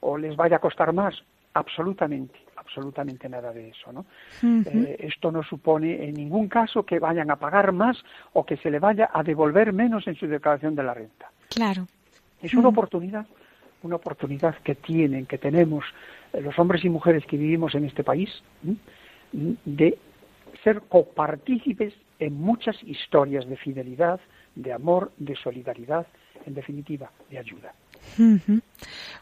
[0.00, 1.14] o, les vaya a costar más.
[1.54, 3.92] Absolutamente, absolutamente nada de eso.
[3.92, 4.06] ¿no?
[4.42, 8.70] Eh, esto no supone en ningún caso que vayan a pagar más o que se
[8.70, 11.30] le vaya a devolver menos en su declaración de la renta.
[11.50, 11.86] Claro.
[12.40, 13.26] Es una oportunidad,
[13.82, 15.84] una oportunidad que tienen, que tenemos
[16.32, 18.30] los hombres y mujeres que vivimos en este país,
[19.32, 19.98] de
[20.62, 24.20] ser copartícipes en muchas historias de fidelidad,
[24.54, 26.06] de amor, de solidaridad,
[26.46, 27.74] en definitiva, de ayuda.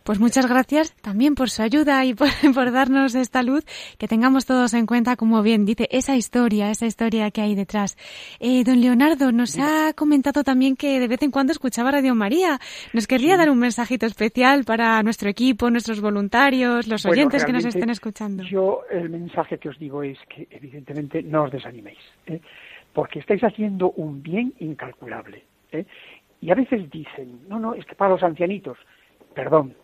[0.04, 2.14] Pues muchas gracias también por su ayuda y
[2.54, 3.64] por, darnos esta luz,
[3.98, 7.96] que tengamos todos en cuenta, como bien dice, esa historia, esa historia que hay detrás.
[8.40, 12.58] Eh, don Leonardo nos ha comentado también que de vez en cuando escuchaba Radio María.
[12.92, 17.64] Nos querría dar un mensajito especial para nuestro equipo, nuestros voluntarios, los oyentes que nos
[17.64, 18.42] estén escuchando.
[18.44, 22.40] Yo el mensaje que os digo es que evidentemente no os desaniméis, ¿eh?
[22.92, 25.44] porque estáis haciendo un bien incalculable.
[25.72, 25.84] ¿eh?
[26.40, 28.78] Y a veces dicen, no, no, es que para los ancianitos,
[29.34, 29.74] perdón,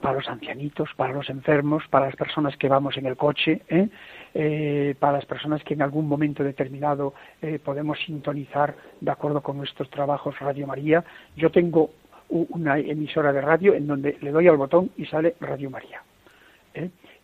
[0.00, 3.88] para los ancianitos, para los enfermos, para las personas que vamos en el coche, ¿eh?
[4.34, 9.56] Eh, para las personas que en algún momento determinado eh, podemos sintonizar de acuerdo con
[9.56, 11.02] nuestros trabajos Radio María.
[11.36, 11.90] Yo tengo
[12.28, 16.02] una emisora de radio en donde le doy al botón y sale Radio María.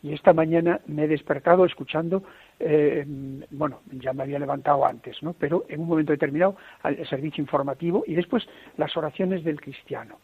[0.03, 2.23] Y esta mañana me he despertado escuchando
[2.59, 3.05] eh,
[3.51, 5.33] bueno, ya me había levantado antes, ¿no?
[5.35, 10.19] Pero en un momento determinado el servicio informativo y después las oraciones del cristiano.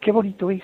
[0.00, 0.62] Qué bonito es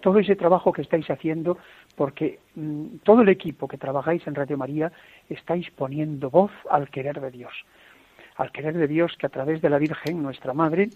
[0.00, 1.58] todo ese trabajo que estáis haciendo,
[1.96, 4.92] porque mm, todo el equipo que trabajáis en Radio María
[5.28, 7.52] estáis poniendo voz al querer de Dios,
[8.36, 10.90] al querer de Dios que a través de la Virgen, nuestra Madre,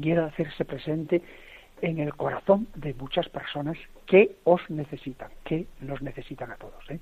[0.00, 1.22] quiera hacerse presente
[1.84, 6.82] en el corazón de muchas personas que os necesitan, que nos necesitan a todos.
[6.90, 6.98] ¿eh?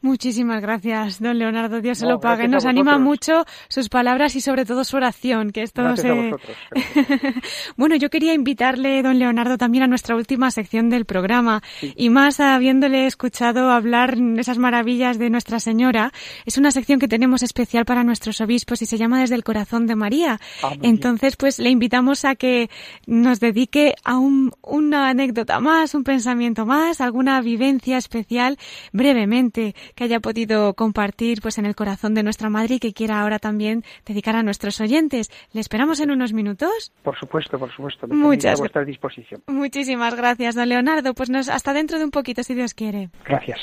[0.00, 1.80] Muchísimas gracias, don Leonardo.
[1.80, 2.46] Dios se lo pague.
[2.46, 6.12] Nos anima mucho sus palabras y sobre todo su oración, que esto se...
[7.76, 12.38] bueno, yo quería invitarle, don Leonardo, también a nuestra última sección del programa y más
[12.38, 16.12] habiéndole escuchado hablar esas maravillas de Nuestra Señora.
[16.46, 19.88] Es una sección que tenemos especial para nuestros obispos y se llama Desde el Corazón
[19.88, 20.38] de María.
[20.62, 22.70] Ah, Entonces, pues le invitamos a que
[23.06, 28.58] nos dedique a un, una anécdota más, un pensamiento más, alguna vivencia especial
[28.92, 29.57] brevemente
[29.94, 33.38] que haya podido compartir pues en el corazón de nuestra madre y que quiera ahora
[33.38, 35.30] también dedicar a nuestros oyentes.
[35.52, 36.92] ¿Le esperamos en unos minutos?
[37.02, 38.06] Por supuesto, por supuesto.
[38.08, 39.42] Muchas a vuestra disposición.
[39.46, 41.14] Muchísimas gracias, don Leonardo.
[41.14, 43.10] Pues nos, hasta dentro de un poquito, si Dios quiere.
[43.24, 43.60] Gracias.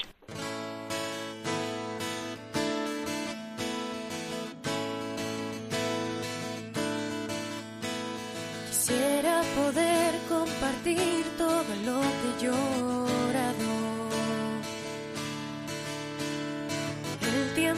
[8.69, 13.04] Quisiera poder compartir todo lo que yo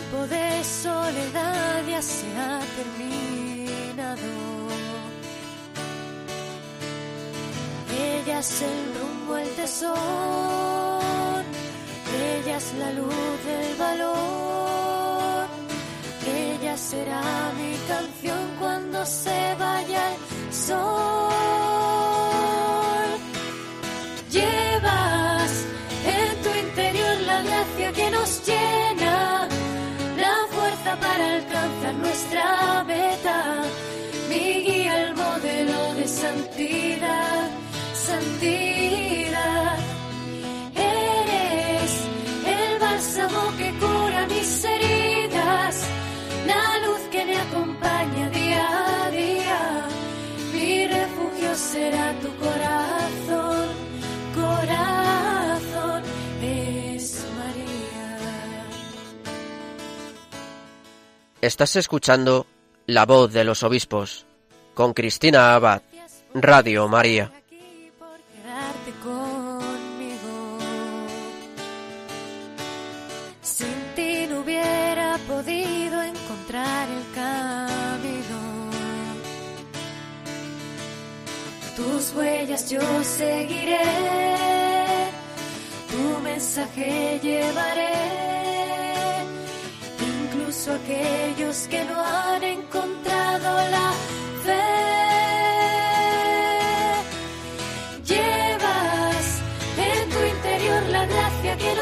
[0.09, 4.27] tiempo de soledad ya se ha terminado.
[7.99, 9.95] Ella es el rumbo el tesoro.
[12.19, 15.47] Ella es la luz del valor.
[16.25, 17.21] Ella será
[17.57, 20.87] mi canción cuando se vaya el sol.
[24.29, 25.65] Llevas
[26.05, 28.76] en tu interior la gracia que nos fuerza
[31.17, 33.63] para alcanzar nuestra meta.
[34.29, 37.49] Mi guía, el modelo de santidad,
[37.93, 39.77] santidad.
[40.75, 41.91] Eres
[42.55, 45.75] el bálsamo que cura mis heridas,
[46.45, 48.65] la luz que me acompaña día
[49.05, 49.61] a día.
[50.53, 52.26] Mi refugio será tu
[61.47, 62.45] Estás escuchando
[62.87, 64.25] La voz de los obispos
[64.73, 65.81] con Cristina Abad,
[66.33, 67.31] Radio María.
[73.41, 78.69] Sin ti no hubiera podido encontrar el camino.
[81.77, 83.79] Tus huellas yo seguiré,
[85.89, 88.06] tu mensaje llevaré.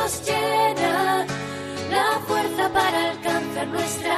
[0.05, 1.25] Nos llena,
[1.89, 4.14] la fuerza para alcanzar nuestra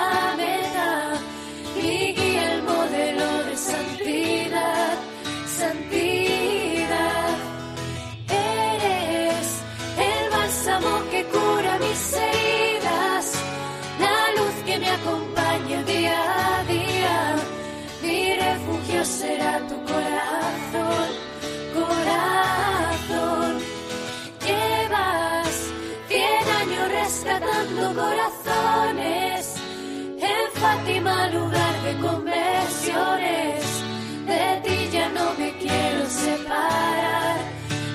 [30.59, 33.83] Fátima, lugar de conversiones.
[34.25, 37.39] De ti ya no me quiero separar.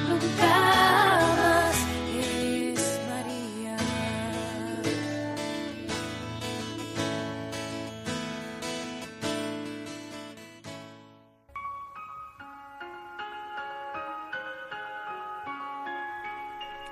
[0.09, 0.55] Nunca
[1.39, 1.77] más
[2.21, 3.77] es María.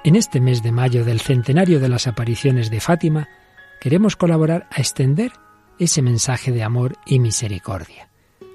[0.03, 3.29] En este mes de mayo del centenario de las apariciones de Fátima,
[3.81, 5.31] queremos colaborar a extender
[5.81, 8.09] ese mensaje de amor y misericordia.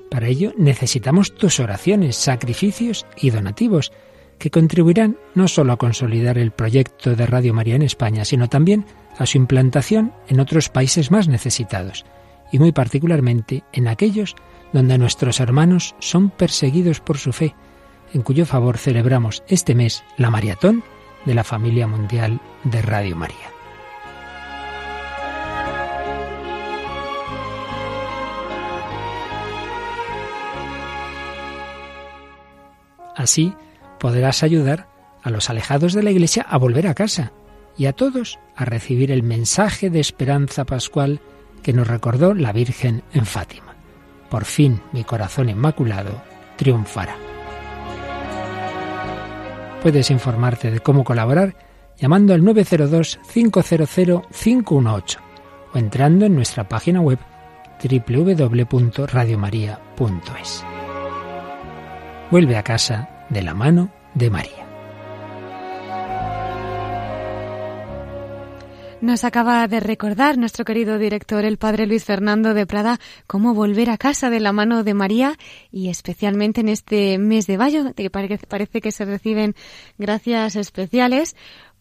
[0.09, 3.91] Para ello necesitamos tus oraciones, sacrificios y donativos,
[4.37, 8.85] que contribuirán no solo a consolidar el proyecto de Radio María en España, sino también
[9.17, 12.05] a su implantación en otros países más necesitados,
[12.51, 14.35] y muy particularmente en aquellos
[14.73, 17.55] donde nuestros hermanos son perseguidos por su fe,
[18.13, 20.83] en cuyo favor celebramos este mes la maratón
[21.25, 23.54] de la familia mundial de Radio María.
[33.15, 33.53] Así
[33.99, 34.87] podrás ayudar
[35.23, 37.31] a los alejados de la Iglesia a volver a casa
[37.77, 41.19] y a todos a recibir el mensaje de esperanza pascual
[41.63, 43.75] que nos recordó la Virgen en Fátima.
[44.29, 46.21] Por fin mi corazón inmaculado
[46.57, 47.15] triunfará.
[49.81, 51.55] Puedes informarte de cómo colaborar
[51.97, 55.17] llamando al 902-500-518
[55.73, 57.19] o entrando en nuestra página web
[57.81, 60.74] www.radiomaria.es.
[62.31, 64.65] Vuelve a casa de la mano de María.
[68.99, 73.91] Nos acaba de recordar nuestro querido director, el padre Luis Fernando de Prada, cómo volver
[73.91, 75.37] a casa de la mano de María
[75.71, 79.53] y especialmente en este mes de mayo, que parece que se reciben
[79.99, 81.35] gracias especiales,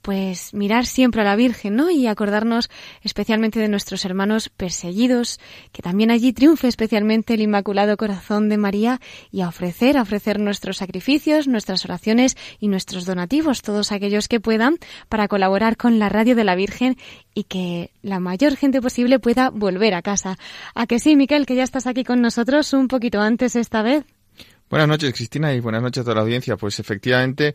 [0.04, 1.90] pues mirar siempre a la Virgen, ¿no?
[1.90, 2.68] Y acordarnos
[3.00, 5.40] especialmente de nuestros hermanos perseguidos,
[5.72, 9.00] que también allí triunfe especialmente el Inmaculado Corazón de María
[9.32, 14.40] y a ofrecer, a ofrecer nuestros sacrificios, nuestras oraciones y nuestros donativos, todos aquellos que
[14.40, 14.76] puedan,
[15.08, 16.98] para colaborar con la Radio de la Virgen
[17.32, 20.36] y que la mayor gente posible pueda volver a casa.
[20.74, 24.04] A que sí, Miquel, que ya estás aquí con nosotros un poquito antes esta vez.
[24.68, 26.56] Buenas noches, Cristina, y buenas noches a toda la audiencia.
[26.56, 27.54] Pues efectivamente,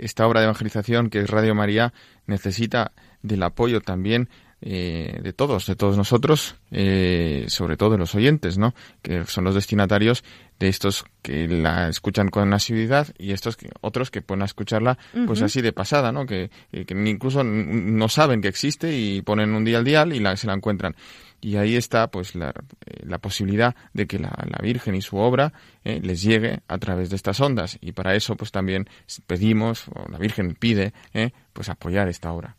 [0.00, 1.92] esta obra de evangelización que es Radio María
[2.26, 2.92] necesita
[3.22, 4.28] del apoyo también
[4.62, 8.74] eh, de todos, de todos nosotros, eh, sobre todo de los oyentes, ¿no?
[9.00, 10.22] Que son los destinatarios
[10.58, 15.40] de estos que la escuchan con asiduidad y estos que, otros que pueden escucharla pues
[15.40, 16.26] así de pasada, ¿no?
[16.26, 20.36] Que, que incluso no saben que existe y ponen un día al dial y la,
[20.36, 20.94] se la encuentran
[21.40, 22.50] y ahí está pues la,
[22.86, 25.52] eh, la posibilidad de que la, la, Virgen y su obra
[25.84, 28.88] eh, les llegue a través de estas ondas y para eso pues también
[29.26, 32.56] pedimos o la Virgen pide eh, pues apoyar esta obra.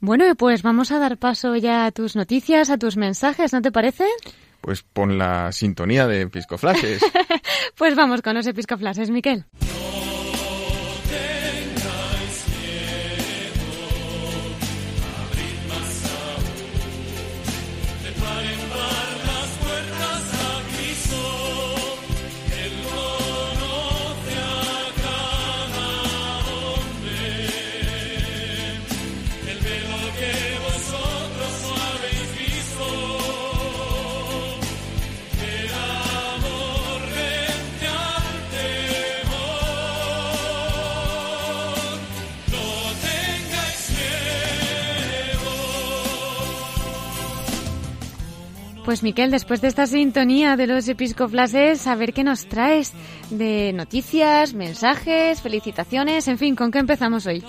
[0.00, 3.70] Bueno, pues vamos a dar paso ya a tus noticias, a tus mensajes, ¿no te
[3.70, 4.06] parece?
[4.62, 7.02] Pues pon la sintonía de Episcoflases.
[7.76, 9.44] pues vamos con los Episcoflases, Miquel.
[48.90, 52.92] Pues Miquel, después de esta sintonía de los episcoflases, a ver qué nos traes
[53.30, 57.44] de noticias, mensajes, felicitaciones, en fin, ¿con qué empezamos hoy?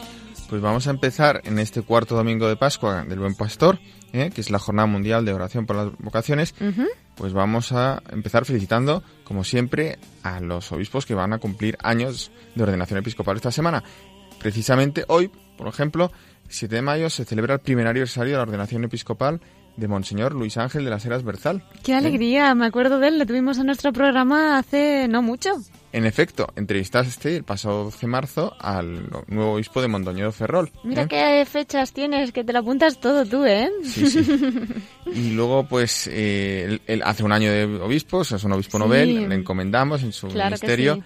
[0.48, 3.80] Pues vamos a empezar en este cuarto domingo de Pascua del Buen Pastor,
[4.14, 4.30] ¿eh?
[4.32, 6.54] que es la Jornada Mundial de Oración por las Vocaciones.
[6.62, 6.88] Uh -huh.
[7.16, 12.32] Pues vamos a empezar felicitando, como siempre, a los obispos que van a cumplir años
[12.54, 13.84] de ordenación episcopal esta semana.
[14.38, 16.12] Precisamente hoy, por ejemplo,
[16.50, 19.42] 7 de mayo, se celebra el primer aniversario de la ordenación episcopal
[19.78, 21.64] de Monseñor Luis Ángel de las Heras Berzal.
[21.84, 22.52] ¡Qué alegría!
[22.52, 22.56] ¿Eh?
[22.56, 25.52] Me acuerdo de él, le tuvimos en nuestro programa hace no mucho.
[25.94, 30.72] En efecto, entrevistaste el pasado 12 de marzo al nuevo obispo de Mondoñedo Ferrol.
[30.84, 31.08] Mira ¿eh?
[31.10, 33.70] qué fechas tienes, que te lo apuntas todo tú, ¿eh?
[33.84, 34.26] Sí, sí.
[35.14, 38.84] y luego, pues, eh, él, él, hace un año de obispo, es un obispo sí.
[38.84, 40.96] novel, le encomendamos en su claro ministerio.
[40.96, 41.02] Sí.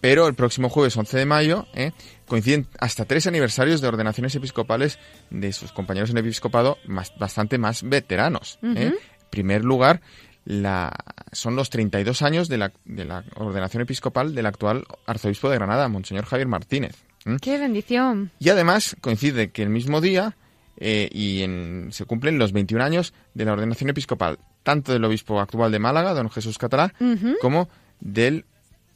[0.00, 1.92] Pero el próximo jueves 11 de mayo ¿eh?
[2.26, 4.98] coinciden hasta tres aniversarios de ordenaciones episcopales
[5.30, 8.58] de sus compañeros en episcopado más, bastante más veteranos.
[8.62, 8.78] Uh -huh.
[8.78, 8.86] ¿eh?
[8.86, 10.00] En primer lugar,
[10.44, 10.92] la,
[11.32, 15.88] son los 32 años de la, de la ordenación episcopal del actual arzobispo de Granada,
[15.88, 16.96] Monseñor Javier Martínez.
[17.26, 17.36] ¿eh?
[17.40, 18.30] ¡Qué bendición!
[18.38, 20.36] Y además coincide que el mismo día
[20.78, 25.40] eh, y en, se cumplen los 21 años de la ordenación episcopal, tanto del obispo
[25.40, 27.36] actual de Málaga, don Jesús Catalá, uh -huh.
[27.40, 27.68] como
[28.00, 28.44] del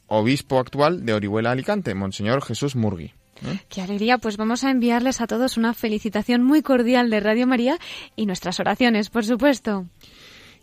[0.07, 3.13] obispo actual de Orihuela Alicante, Monseñor Jesús Murgui.
[3.45, 3.59] ¿Eh?
[3.69, 7.77] Qué alegría, pues vamos a enviarles a todos una felicitación muy cordial de Radio María
[8.15, 9.87] y nuestras oraciones, por supuesto.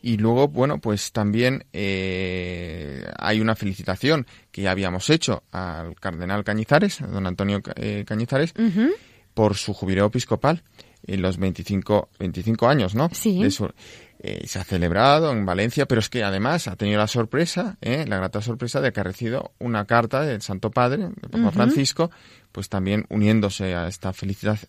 [0.02, 6.42] Y luego, bueno, pues también eh, hay una felicitación que ya habíamos hecho al cardenal
[6.42, 8.90] Cañizares, a don Antonio eh, Cañizares, uh -huh.
[9.34, 10.62] por su jubileo episcopal
[11.06, 13.08] en los 25, 25 años, ¿no?
[13.12, 13.42] Sí.
[13.42, 13.70] De su,
[14.22, 18.04] eh, se ha celebrado en Valencia, pero es que además ha tenido la sorpresa, eh,
[18.06, 21.46] la grata sorpresa de que ha recibido una carta del Santo Padre, del Papa uh
[21.46, 21.52] -huh.
[21.52, 22.10] Francisco,
[22.52, 24.12] pues también uniéndose a esta,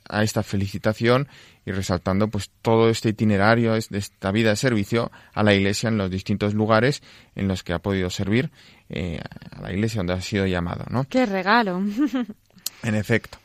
[0.07, 1.27] a esta felicitación
[1.65, 5.97] y resaltando pues todo este itinerario de esta vida de servicio a la Iglesia en
[5.97, 7.03] los distintos lugares
[7.35, 8.51] en los que ha podido servir
[8.89, 9.19] eh,
[9.51, 11.03] a la Iglesia donde ha sido llamado, ¿no?
[11.09, 11.81] ¡Qué regalo!
[12.83, 13.37] en efecto.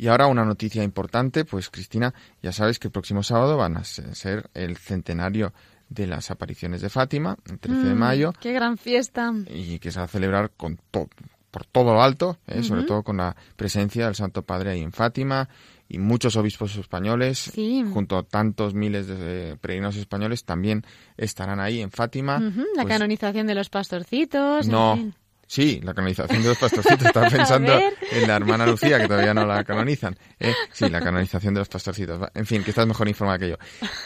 [0.00, 3.84] Y ahora una noticia importante, pues Cristina, ya sabes que el próximo sábado van a
[3.84, 5.52] ser el centenario
[5.90, 8.32] de las apariciones de Fátima, el 13 mm, de mayo.
[8.40, 9.30] ¡Qué gran fiesta!
[9.50, 11.10] Y que se va a celebrar con todo
[11.50, 12.62] por todo lo alto, eh, uh -huh.
[12.62, 15.50] sobre todo con la presencia del Santo Padre ahí en Fátima
[15.86, 17.84] y muchos obispos españoles, sí.
[17.92, 20.82] junto a tantos miles de peregrinos españoles, también
[21.18, 22.38] estarán ahí en Fátima.
[22.38, 22.66] Uh -huh.
[22.74, 24.66] La pues, canonización de los pastorcitos.
[24.66, 25.14] No, en fin.
[25.50, 27.08] Sí, la canonización de los pastorcitos.
[27.08, 27.72] Estaba pensando
[28.12, 30.16] en la hermana Lucía, que todavía no la canonizan.
[30.38, 30.54] ¿eh?
[30.72, 32.20] Sí, la canonización de los pastorcitos.
[32.34, 33.56] En fin, que estás mejor informada que yo.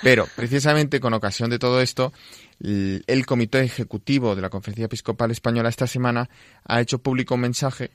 [0.03, 2.15] Pero, precisamente con ocasión de todo esto,
[2.61, 6.31] el Comité Ejecutivo de la Conferencia Episcopal Española esta semana
[6.65, 7.91] ha hecho público un mensaje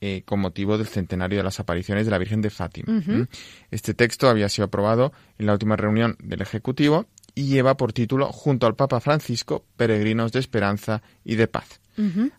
[0.00, 2.94] eh, con motivo del centenario de las apariciones de la Virgen de Fátima.
[2.94, 3.28] Uh -huh.
[3.70, 8.32] Este texto había sido aprobado en la última reunión del Ejecutivo y lleva por título,
[8.32, 11.80] junto al Papa Francisco, Peregrinos de Esperanza y de Paz.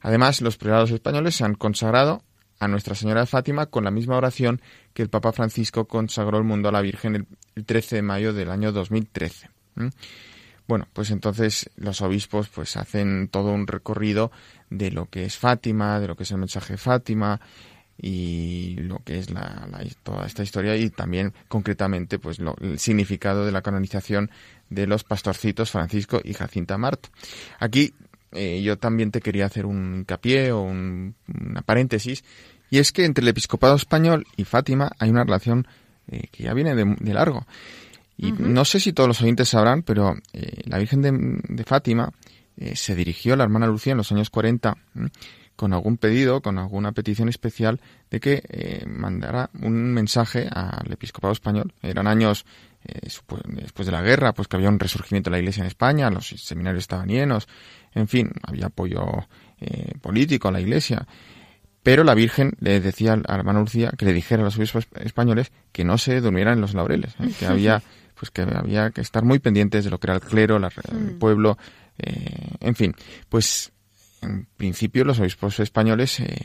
[0.01, 2.23] Además, los prelados españoles se han consagrado
[2.59, 4.61] a Nuestra Señora de Fátima con la misma oración
[4.93, 8.33] que el Papa Francisco consagró el mundo a la Virgen el, el 13 de mayo
[8.33, 9.49] del año 2013.
[9.75, 9.87] ¿Mm?
[10.67, 14.31] Bueno, pues entonces los obispos pues hacen todo un recorrido
[14.69, 17.41] de lo que es Fátima, de lo que es el mensaje de Fátima
[18.01, 19.67] y lo que es la,
[20.03, 24.29] toda esta historia y también concretamente pues lo, el significado de la canonización
[24.69, 27.07] de los pastorcitos Francisco y Jacinta Mart.
[27.59, 27.93] Aquí
[28.31, 32.23] eh, yo también te quería hacer un hincapié o un, una paréntesis,
[32.69, 35.67] y es que entre el episcopado español y Fátima hay una relación
[36.07, 37.45] eh, que ya viene de, de largo.
[38.17, 38.39] Y uh -huh.
[38.39, 41.11] no sé si todos los oyentes sabrán, pero eh, la Virgen de,
[41.47, 42.11] de Fátima
[42.73, 44.75] se dirigió la hermana Lucía en los años 40
[45.55, 47.79] con algún pedido, con alguna petición especial
[48.11, 51.71] de que mandara un mensaje al episcopado español.
[51.81, 52.45] Eran años
[52.85, 56.09] eh, después de la guerra, pues que había un resurgimiento de la Iglesia en España,
[56.09, 57.47] los seminarios estaban llenos,
[57.93, 59.03] en fin, había apoyo
[59.59, 61.07] eh, político a la Iglesia.
[61.81, 64.87] Pero la Virgen le decía a la hermana Lucía que le dijera a los obispos
[64.95, 67.81] españoles que no se durmieran en los laureles, que había
[68.15, 71.19] pues que había que estar muy pendientes de lo que era el clero, el mm.
[71.19, 71.57] pueblo,
[71.97, 72.93] en fin,
[73.29, 73.71] pues
[74.21, 76.35] en principio los obispos españoles eh,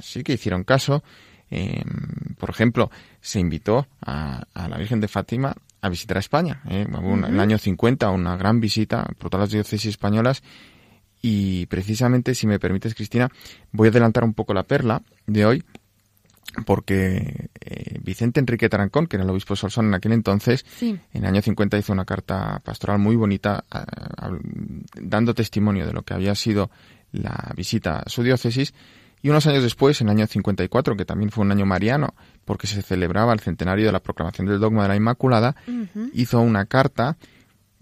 [0.00, 1.02] sí que hicieron caso.
[1.50, 6.62] Em, por ejemplo, se invitó a, la Virgen de Fátima a visitar a España.
[6.70, 6.86] ¿eh?
[6.88, 10.42] En el año 50 una gran visita por todas las diócesis españolas
[11.20, 13.28] y precisamente, si me permites, Cristina,
[13.72, 15.64] voy a adelantar un poco la perla de hoy
[16.66, 21.00] porque eh, Vicente Enrique Tarancón, que era el obispo de Solsón en aquel entonces, en
[21.12, 23.64] el año 50 hizo una carta pastoral muy bonita
[24.94, 26.70] dando testimonio de lo que había sido
[27.12, 28.74] la visita a su diócesis
[29.22, 32.14] y unos años después, en el año 54, que también fue un año mariano,
[32.44, 35.54] porque se celebraba el centenario de la proclamación del dogma de la Inmaculada,
[36.12, 37.16] hizo una carta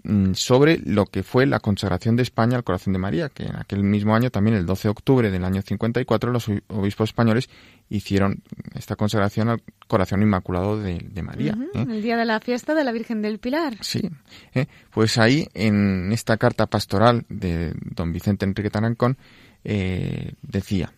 [0.03, 3.57] mm, sobre lo que fue la consagración de España al corazón de María, que en
[3.57, 7.49] aquel mismo año, también el 12 de octubre del año 54, los obispos españoles
[7.89, 8.43] hicieron
[8.75, 11.57] esta consagración al corazón inmaculado de, María.
[11.75, 11.87] ¿eh?
[11.89, 13.79] El día de la fiesta de la Virgen del Pilar.
[13.81, 14.11] Sí,
[14.53, 14.67] ¿eh?
[14.91, 19.17] pues ahí en esta carta pastoral de don Vicente Enrique Tarancón
[19.65, 20.93] eh, decía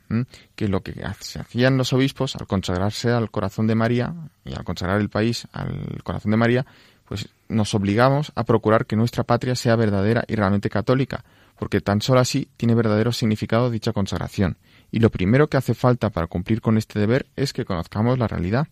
[0.55, 4.65] que lo que se hacían los obispos al consagrarse al corazón de María y al
[4.65, 6.67] consagrar el país al corazón de María,
[7.07, 11.25] pues nos obligamos a procurar que nuestra patria sea verdadera y realmente católica,
[11.59, 14.57] porque tan solo así tiene verdadero significado dicha consagración
[14.93, 18.29] y lo primero que hace falta para cumplir con este deber es que conozcamos la
[18.29, 18.69] realidad.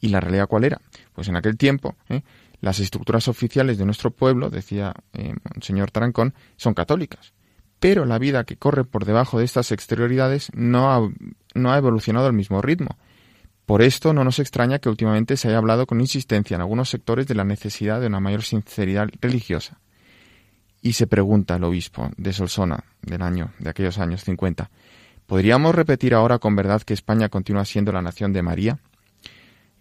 [0.00, 0.80] ¿Y la realidad cuál era?
[1.14, 2.22] Pues en aquel tiempo, ¿eh?
[2.60, 7.32] las estructuras oficiales de nuestro pueblo, decía el eh, señor Tarancón, son católicas.
[7.80, 12.62] Pero la vida que corre por debajo de estas exterioridades no ha, evolucionado al mismo
[12.62, 12.96] ritmo.
[13.66, 17.26] Por esto no nos extraña que últimamente se haya hablado con insistencia en algunos sectores
[17.26, 19.80] de la necesidad de una mayor sinceridad religiosa.
[20.80, 24.70] Y se pregunta el obispo de Solsona del año, de aquellos años 50,
[25.26, 28.78] ¿Podríamos repetir ahora con verdad que España continúa siendo la nación de María?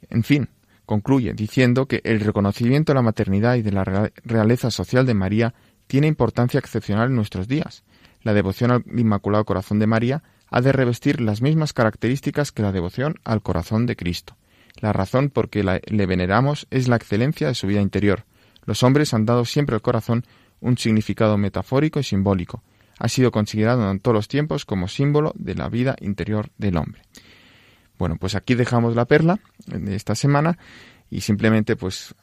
[0.09, 0.49] En fin,
[0.87, 5.53] concluye diciendo que el reconocimiento de la maternidad y de la realeza social de María
[5.87, 7.83] tiene importancia excepcional en nuestros días.
[8.21, 12.71] La devoción al Inmaculado Corazón de María ha de revestir las mismas características que la
[12.71, 14.35] devoción al corazón de Cristo.
[14.81, 18.25] La razón por que le veneramos es la excelencia de su vida interior.
[18.65, 20.25] Los hombres han dado siempre al corazón
[20.59, 22.63] un significado metafórico y simbólico,
[22.99, 27.01] ha sido considerado en todos los tiempos como símbolo de la vida interior del hombre.
[27.97, 30.57] Bueno, pues aquí dejamos la perla de esta semana
[31.15, 32.13] y simplemente pues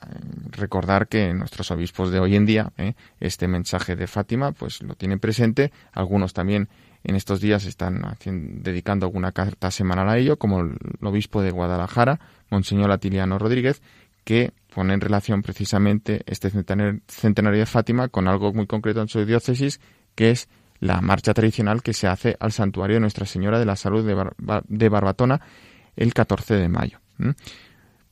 [0.50, 2.92] recordar que nuestros obispos de hoy en día ¿eh?
[3.20, 6.68] este mensaje de Fátima pues lo tienen presente, algunos también
[7.02, 12.20] en estos días están dedicando alguna carta semanal a ello, como el obispo de Guadalajara,
[12.50, 13.80] Monseñor Atiliano Rodríguez,
[14.24, 19.24] que pone en relación precisamente este centenario de Fátima con algo muy concreto en su
[19.24, 19.80] diócesis,
[20.14, 23.74] que es la marcha tradicional que se hace al santuario de Nuestra Señora de la
[23.74, 25.40] Salud de, Barbatona
[25.96, 27.00] el 14 de mayo.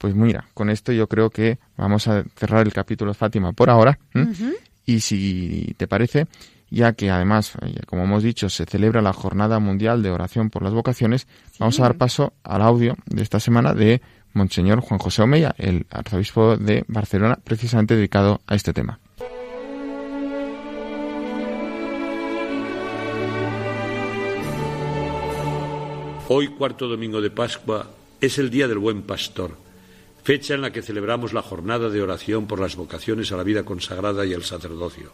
[0.00, 3.98] Pues mira, con esto yo creo que vamos a cerrar el capítulo Fátima por ahora.
[4.86, 6.26] Y si te parece,
[6.70, 7.52] ya que además,
[7.86, 11.26] como hemos dicho, se celebra la Jornada Mundial de Oración por las Vocaciones,
[11.58, 14.00] vamos a dar paso al audio de esta semana de
[14.32, 18.98] Monseñor Juan José Omeya, el arzobispo de Barcelona, precisamente dedicado a este tema.
[26.28, 29.68] Hoy, cuarto domingo de Pascua, es el Día del Buen Pastor,
[30.22, 33.64] fecha en la que celebramos la jornada de oración por las vocaciones a la vida
[33.64, 35.12] consagrada y al sacerdocio.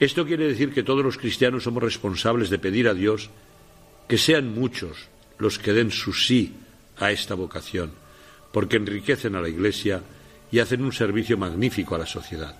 [0.00, 3.30] Esto quiere decir que todos los cristianos somos responsables de pedir a Dios
[4.06, 6.54] que sean muchos los que den su sí
[6.98, 7.92] a esta vocación,
[8.52, 10.02] porque enriquecen a la Iglesia
[10.50, 12.56] y hacen un servicio magnífico a la sociedad.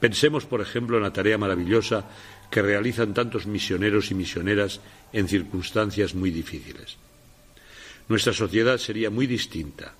[0.00, 2.04] Pensemos, por ejemplo, en la tarea maravillosa
[2.50, 4.80] que realizan tantos misioneros y misioneras
[5.12, 6.96] en circunstancias muy difíciles.
[8.08, 9.94] Nuestra sociedad sería muy distinta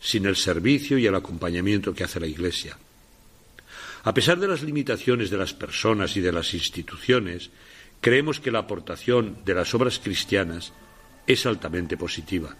[0.00, 2.76] sin el servicio y el acompañamiento que hace la Iglesia.
[4.04, 7.50] A pesar de las limitaciones de las personas y de las instituciones,
[8.00, 10.72] creemos que la aportación de las obras cristianas
[11.26, 12.56] es altamente positiva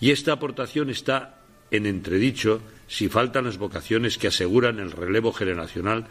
[0.00, 6.06] y esta aportación está en entredicho si faltan las vocaciones que aseguran el relevo generacional,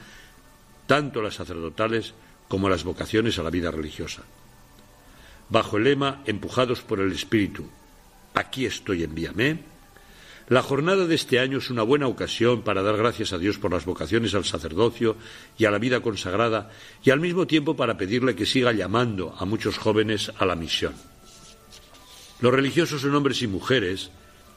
[0.88, 2.14] tanto las sacerdotales
[2.48, 4.24] como las vocaciones a la vida religiosa.
[5.50, 7.70] Bajo el lema Empujados por el Espíritu,
[8.34, 9.60] aquí estoy, envíame,
[10.50, 13.72] La jornada de este año es una buena ocasión para dar gracias a Dios por
[13.72, 15.16] las vocaciones al sacerdocio
[15.60, 16.72] y a la vida consagrada
[17.04, 20.96] y al mismo tiempo para pedirle que siga llamando a muchos jóvenes a la misión.
[22.42, 24.10] Los religiosos son hombres y mujeres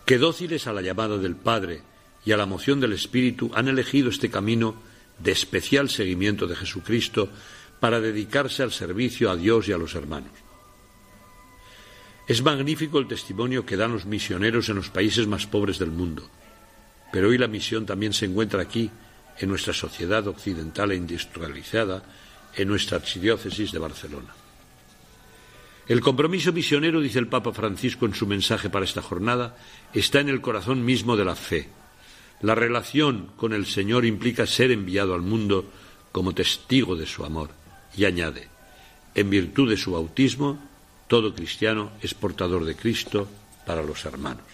[0.06, 1.82] que dóciles a la llamada del Padre
[2.24, 4.76] y a la moción del Espíritu han elegido este camino
[5.18, 7.28] de especial seguimiento de Jesucristo
[7.80, 10.41] para dedicarse al servicio a Dios y a los hermanos.
[12.26, 16.28] Es magnífico el testimonio que dan los misioneros en los países más pobres del mundo,
[17.12, 18.90] pero hoy la misión también se encuentra aquí,
[19.38, 22.02] en nuestra sociedad occidental e industrializada,
[22.54, 24.34] en nuestra archidiócesis de Barcelona.
[25.88, 29.56] El compromiso misionero, dice el Papa Francisco en su mensaje para esta jornada,
[29.92, 31.68] está en el corazón mismo de la fe.
[32.40, 35.64] La relación con el Señor implica ser enviado al mundo
[36.12, 37.50] como testigo de su amor.
[37.96, 38.48] Y añade,
[39.14, 40.58] en virtud de su bautismo,
[41.12, 43.28] todo cristiano es portador de Cristo
[43.66, 44.46] para los hermanos.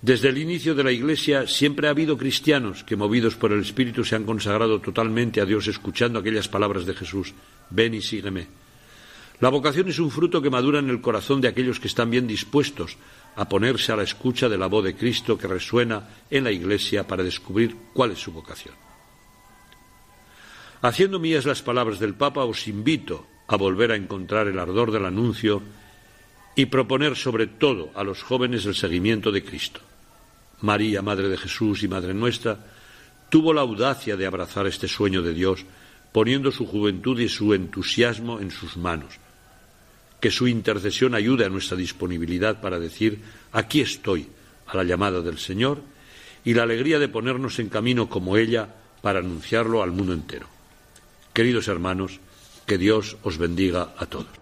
[0.00, 4.04] Desde el inicio de la Iglesia siempre ha habido cristianos que, movidos por el Espíritu,
[4.04, 7.34] se han consagrado totalmente a Dios escuchando aquellas palabras de Jesús,
[7.68, 8.46] ven y sígueme.
[9.40, 12.26] La vocación es un fruto que madura en el corazón de aquellos que están bien
[12.26, 12.96] dispuestos
[13.36, 17.06] a ponerse a la escucha de la voz de Cristo que resuena en la Iglesia
[17.06, 18.74] para descubrir cuál es su vocación.
[20.80, 25.04] Haciendo mías las palabras del Papa, os invito a volver a encontrar el ardor del
[25.04, 25.62] anuncio
[26.56, 29.80] y proponer sobre todo a los jóvenes el seguimiento de Cristo.
[30.62, 32.58] María, Madre de Jesús y Madre nuestra,
[33.28, 35.66] tuvo la audacia de abrazar este sueño de Dios,
[36.12, 39.18] poniendo su juventud y su entusiasmo en sus manos.
[40.18, 43.20] Que su intercesión ayude a nuestra disponibilidad para decir,
[43.52, 44.28] aquí estoy,
[44.66, 45.82] a la llamada del Señor,
[46.42, 50.46] y la alegría de ponernos en camino como ella para anunciarlo al mundo entero.
[51.34, 52.18] Queridos hermanos,
[52.66, 54.41] que Dios os bendiga a todos.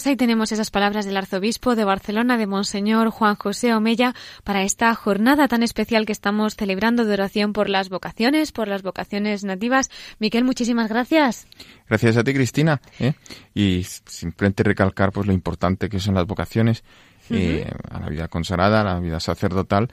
[0.00, 4.62] Pues ahí tenemos esas palabras del arzobispo de Barcelona, de Monseñor Juan José Omella, para
[4.62, 9.44] esta jornada tan especial que estamos celebrando de oración por las vocaciones, por las vocaciones
[9.44, 9.90] nativas.
[10.18, 11.46] Miquel, muchísimas gracias.
[11.86, 12.80] Gracias a ti, Cristina.
[12.98, 13.12] ¿eh?
[13.52, 16.82] Y simplemente recalcar pues lo importante que son las vocaciones
[17.28, 19.90] eh, a la vida consagrada, a la vida sacerdotal,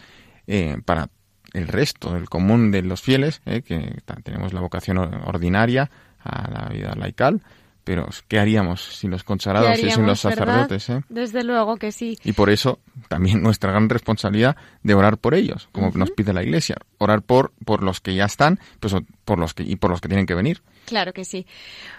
[0.47, 1.09] eh, para
[1.51, 5.91] el resto, el común de los fieles, que tenemos la vocación ordinaria
[6.23, 7.41] a la vida laical,
[7.87, 10.89] pero ¿qué haríamos sin los consagrados y sin los sacerdotes?
[10.89, 11.03] Eh?
[11.07, 12.19] Desde luego que sí.
[12.25, 16.43] Y por eso también nuestra gran responsabilidad de orar por ellos, como nos pide la
[16.43, 20.01] Iglesia, orar por por los que ya están, pues por los que y por los
[20.01, 20.61] que tienen que venir.
[20.83, 21.45] Claro que sí.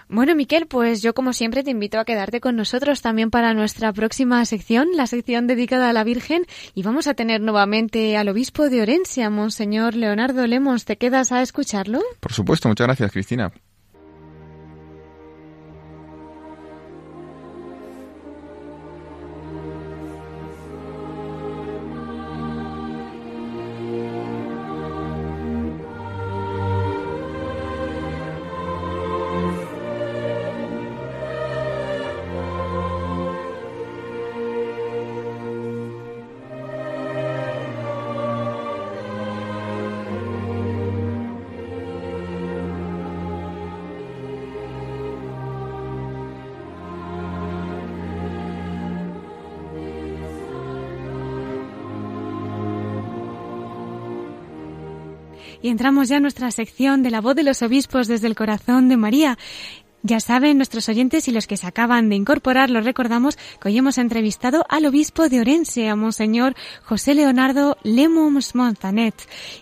[0.09, 3.91] Bueno, Miquel, pues yo como siempre te invito a quedarte con nosotros también para nuestra
[3.91, 8.69] próxima sección, la sección dedicada a la Virgen, y vamos a tener nuevamente al obispo
[8.69, 10.85] de Orense, Monseñor Leonardo Lemos.
[10.85, 12.03] ¿Te quedas a escucharlo?
[12.19, 13.51] Por supuesto, muchas gracias, Cristina.
[55.69, 58.97] Entramos ya en nuestra sección de la voz de los obispos desde el corazón de
[58.97, 59.37] María.
[60.01, 63.77] Ya saben nuestros oyentes y los que se acaban de incorporar, los recordamos que hoy
[63.77, 69.15] hemos entrevistado al obispo de Orense, a Monseñor José Leonardo Lemons Montanet.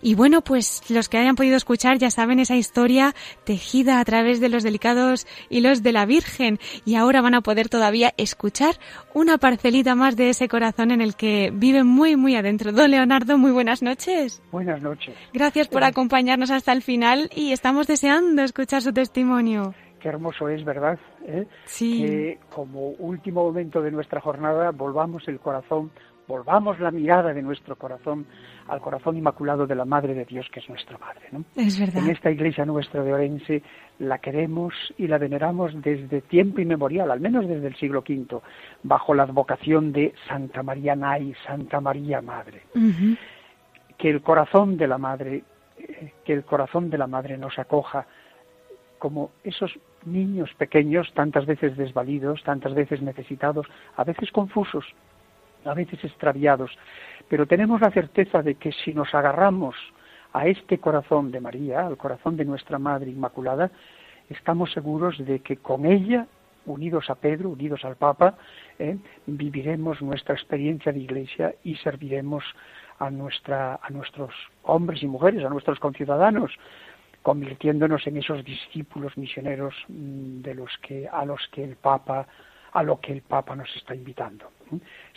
[0.04, 3.16] Y bueno, pues los que hayan podido escuchar ya saben esa historia
[3.46, 6.60] tejida a través de los delicados hilos de la Virgen.
[6.86, 8.76] Y ahora van a poder todavía escuchar
[9.16, 12.72] una parcelita más de ese corazón en el que vive muy, muy adentro.
[12.72, 14.40] Don Leonardo, muy buenas noches.
[14.52, 15.16] Buenas noches.
[15.34, 20.64] Gracias por acompañarnos hasta el final y estamos deseando escuchar su testimonio qué hermoso es,
[20.64, 20.98] ¿verdad?
[21.26, 21.46] ¿Eh?
[21.66, 22.06] Sí.
[22.06, 25.92] Que como último momento de nuestra jornada volvamos el corazón,
[26.28, 28.26] volvamos la mirada de nuestro corazón
[28.68, 31.28] al corazón inmaculado de la Madre de Dios, que es nuestra Madre.
[31.32, 31.46] ¿no?
[31.56, 32.04] Es verdad.
[32.04, 33.64] En esta iglesia nuestra de Orense
[34.00, 38.42] la queremos y la veneramos desde tiempo inmemorial, al menos desde el siglo V,
[38.84, 42.64] bajo la advocación de Santa María Nay, Santa María Madre.
[43.98, 45.44] Que el corazón de la Madre,
[45.80, 48.06] eh, que el corazón de la Madre nos acoja
[49.00, 54.86] como esos niños pequeños, tantas veces desvalidos, tantas veces necesitados, a veces confusos,
[55.66, 56.72] a veces extraviados,
[57.30, 59.76] pero tenemos la certeza de que si nos agarramos
[60.34, 63.72] a este corazón de María, al corazón de nuestra Madre Inmaculada,
[64.30, 66.28] estamos seguros de que con ella,
[66.66, 68.36] unidos a Pedro, unidos al Papa,
[68.78, 72.44] eh, viviremos nuestra experiencia de Iglesia y serviremos
[73.00, 74.34] a, nuestra, a nuestros
[74.64, 76.52] hombres y mujeres, a nuestros conciudadanos,
[77.28, 82.26] convirtiéndonos en esos discípulos misioneros mm, de los que, a los que el Papa
[82.72, 84.50] a lo que el Papa nos está invitando.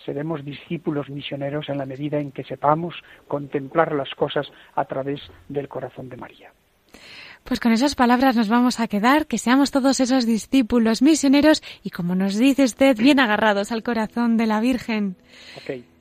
[0.05, 2.97] Seremos discípulos misioneros en la medida en que sepamos
[3.29, 6.53] contemplar las cosas a través del corazón de María.
[7.45, 11.91] Pues con esas palabras nos vamos a quedar, que seamos todos esos discípulos misioneros y
[11.91, 15.17] como nos dice usted, bien agarrados al corazón de la Virgen.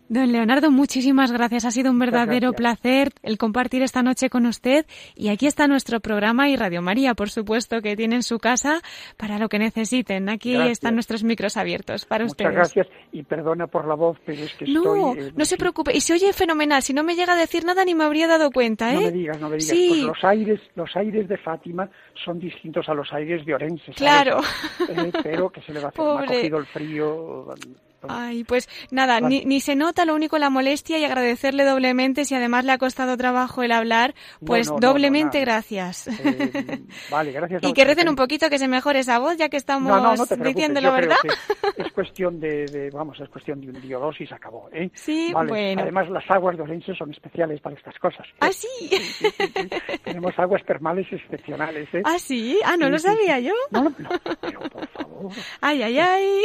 [0.09, 1.65] Don Leonardo, muchísimas gracias.
[1.65, 4.87] Ha sido un verdadero placer el compartir esta noche con usted.
[5.15, 8.81] Y aquí está nuestro programa y Radio María, por supuesto, que tiene en su casa
[9.17, 10.27] para lo que necesiten.
[10.27, 12.51] Aquí están nuestros micros abiertos para ustedes.
[12.51, 15.25] Muchas gracias y perdona por la voz, pero es que no, estoy...
[15.27, 15.95] No, no se preocupe.
[15.95, 16.81] Y se oye fenomenal.
[16.81, 18.95] Si no me llega a decir nada ni me habría dado cuenta, ¿eh?
[18.95, 19.77] No me digas, no me digas.
[19.77, 21.87] Pues los aires, los aires de Fátima
[22.25, 23.91] son distintos a los aires de Orense.
[23.93, 24.39] Claro.
[24.89, 26.03] Eh, pero que se le va a hacer.
[26.03, 27.53] Me ha cogido el frío
[28.07, 32.35] Ay, pues nada, ni, ni, se nota lo único la molestia y agradecerle doblemente si
[32.35, 36.07] además le ha costado trabajo el hablar, pues doblemente gracias.
[36.07, 36.81] Eh,
[37.11, 37.61] vale, gracias.
[37.63, 41.17] y que recen un poquito que se mejore esa voz ya que estamos diciéndolo, ¿verdad?
[41.75, 44.89] Es, cuestión de, vamos, es cuestión de un día o dos y se acabó, ¿eh?
[45.09, 45.81] Sí, bueno.
[45.81, 48.27] Además las aguas de Orense son especiales para estas cosas.
[48.27, 48.37] ¿eh?
[48.41, 48.67] ¿Ah, sí?
[50.03, 52.01] Tenemos aguas termales excepcionales, ¿eh?
[52.05, 52.59] ¿Ah, sí?
[52.63, 53.53] Ah, no lo sabía yo.
[53.71, 53.95] No, no,
[54.41, 55.31] pero por favor.
[55.61, 56.41] Ay, ay, ay.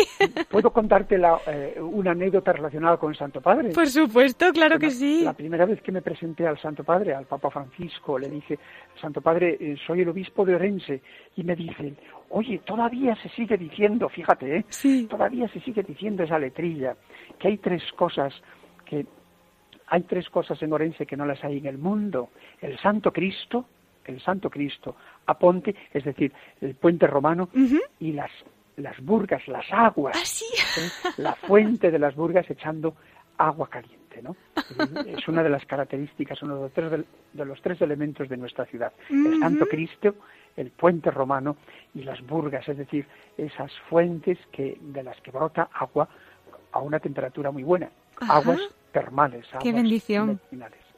[0.51, 3.71] ¿Puedo contarte la, eh, una anécdota relacionada con el Santo Padre.
[3.71, 5.23] Por supuesto, claro que sí.
[5.25, 8.59] La primera vez que me presenté al Santo Padre, al Papa Francisco, le dije,
[9.01, 11.03] Santo Padre, eh, soy el obispo de Orense,
[11.37, 11.95] y me dice,
[12.31, 14.65] oye, todavía se sigue diciendo, fíjate, ¿eh?
[14.69, 15.07] sí.
[15.09, 16.97] todavía se sigue diciendo esa letrilla,
[17.39, 18.33] que hay tres cosas
[18.87, 19.07] que
[19.87, 22.31] hay tres cosas en Orense que no las hay en el mundo.
[22.61, 23.67] El Santo Cristo,
[24.05, 27.51] el Santo Cristo, Aponte, es decir, el puente romano,
[28.01, 28.31] y las
[28.77, 31.13] las burgas, las aguas, ¿Ah, ¿eh?
[31.19, 32.95] la fuente de las burgas echando
[33.39, 34.37] agua caliente, ¿no?
[35.07, 38.65] Es una de las características, uno de los tres, de los tres elementos de nuestra
[38.67, 38.93] ciudad.
[39.11, 40.15] El Santo Cristo,
[40.57, 41.57] el puente romano
[41.95, 43.07] y las burgas, es decir,
[43.37, 46.09] esas fuentes que, de las que brota agua
[46.73, 48.61] a una temperatura muy buena, aguas
[48.93, 50.41] termales, aguas Qué bendición.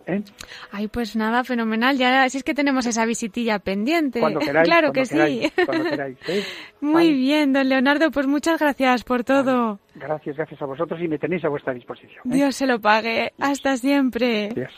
[0.06, 0.22] ¿Eh?
[0.70, 1.98] Ay, pues nada, fenomenal.
[1.98, 4.20] Ya si es que tenemos esa visitilla pendiente.
[4.20, 5.50] Cuando queráis, claro que sí.
[5.64, 6.44] Cuando queráis, ¿eh?
[6.80, 9.80] Muy bien, don Leonardo, pues muchas gracias por todo.
[9.96, 12.22] Gracias, gracias a vosotros y me tenéis a vuestra disposición.
[12.26, 12.36] ¿eh?
[12.36, 13.32] Dios se lo pague.
[13.38, 14.50] Hasta siempre.
[14.54, 14.72] Dios.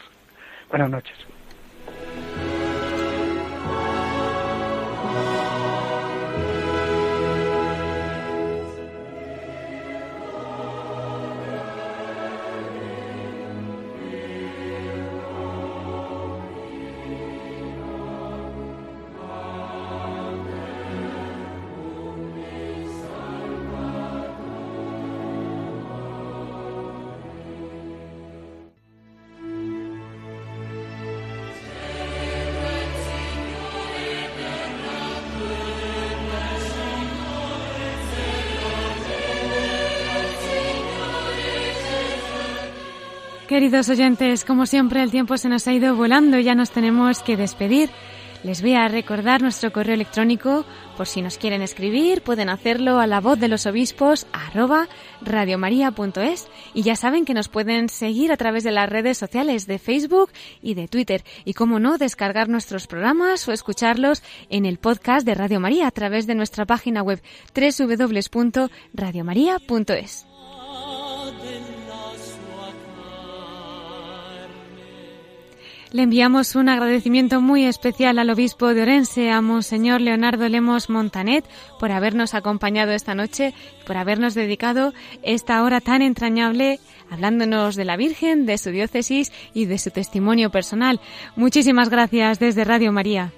[0.71, 1.17] Buenas noches.
[43.59, 47.25] Queridos oyentes, como siempre el tiempo se nos ha ido volando y ya nos tenemos
[47.25, 47.91] que despedir.
[48.45, 50.65] Les voy a recordar nuestro correo electrónico
[50.97, 54.87] por si nos quieren escribir, pueden hacerlo a la voz de los obispos arroba
[55.23, 59.81] radiomaria.es y ya saben que nos pueden seguir a través de las redes sociales de
[59.81, 60.31] Facebook
[60.63, 65.35] y de Twitter y como no descargar nuestros programas o escucharlos en el podcast de
[65.35, 67.21] Radio María a través de nuestra página web
[67.57, 70.28] www.radiomaria.es.
[75.91, 81.47] Le enviamos un agradecimiento muy especial al obispo de Orense, a Monseñor Leonardo Lemos Montanet,
[81.81, 83.55] por habernos acompañado esta noche,
[83.87, 86.79] por habernos dedicado esta hora tan entrañable
[87.11, 91.01] hablándonos de la Virgen, de su diócesis y de su testimonio personal.
[91.37, 93.33] Muchísimas gracias desde Radio María.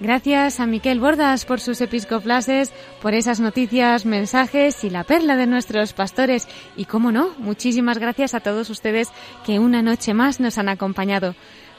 [0.00, 2.72] Gracias a Miquel Bordas por sus episcoplases,
[3.02, 6.48] por esas noticias, mensajes y la perla de nuestros pastores.
[6.74, 9.10] Y cómo no, muchísimas gracias a todos ustedes
[9.44, 11.34] que una noche más nos han acompañado.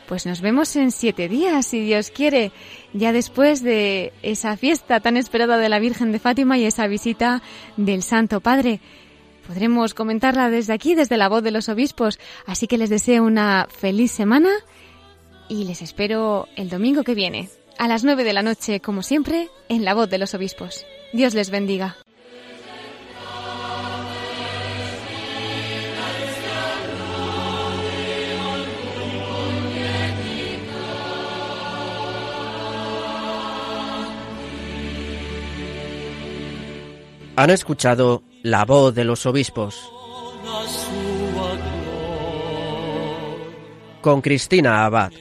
[0.07, 2.51] Pues nos vemos en siete días, si Dios quiere,
[2.93, 7.41] ya después de esa fiesta tan esperada de la Virgen de Fátima y esa visita
[7.75, 8.81] del Santo Padre.
[9.47, 12.19] Podremos comentarla desde aquí, desde la voz de los obispos.
[12.45, 14.51] Así que les deseo una feliz semana
[15.49, 17.49] y les espero el domingo que viene
[17.81, 20.85] a las 9 de la noche, como siempre, en la voz de los obispos.
[21.13, 21.97] Dios les bendiga.
[37.35, 39.91] Han escuchado la voz de los obispos.
[44.01, 45.11] Con Cristina Abad.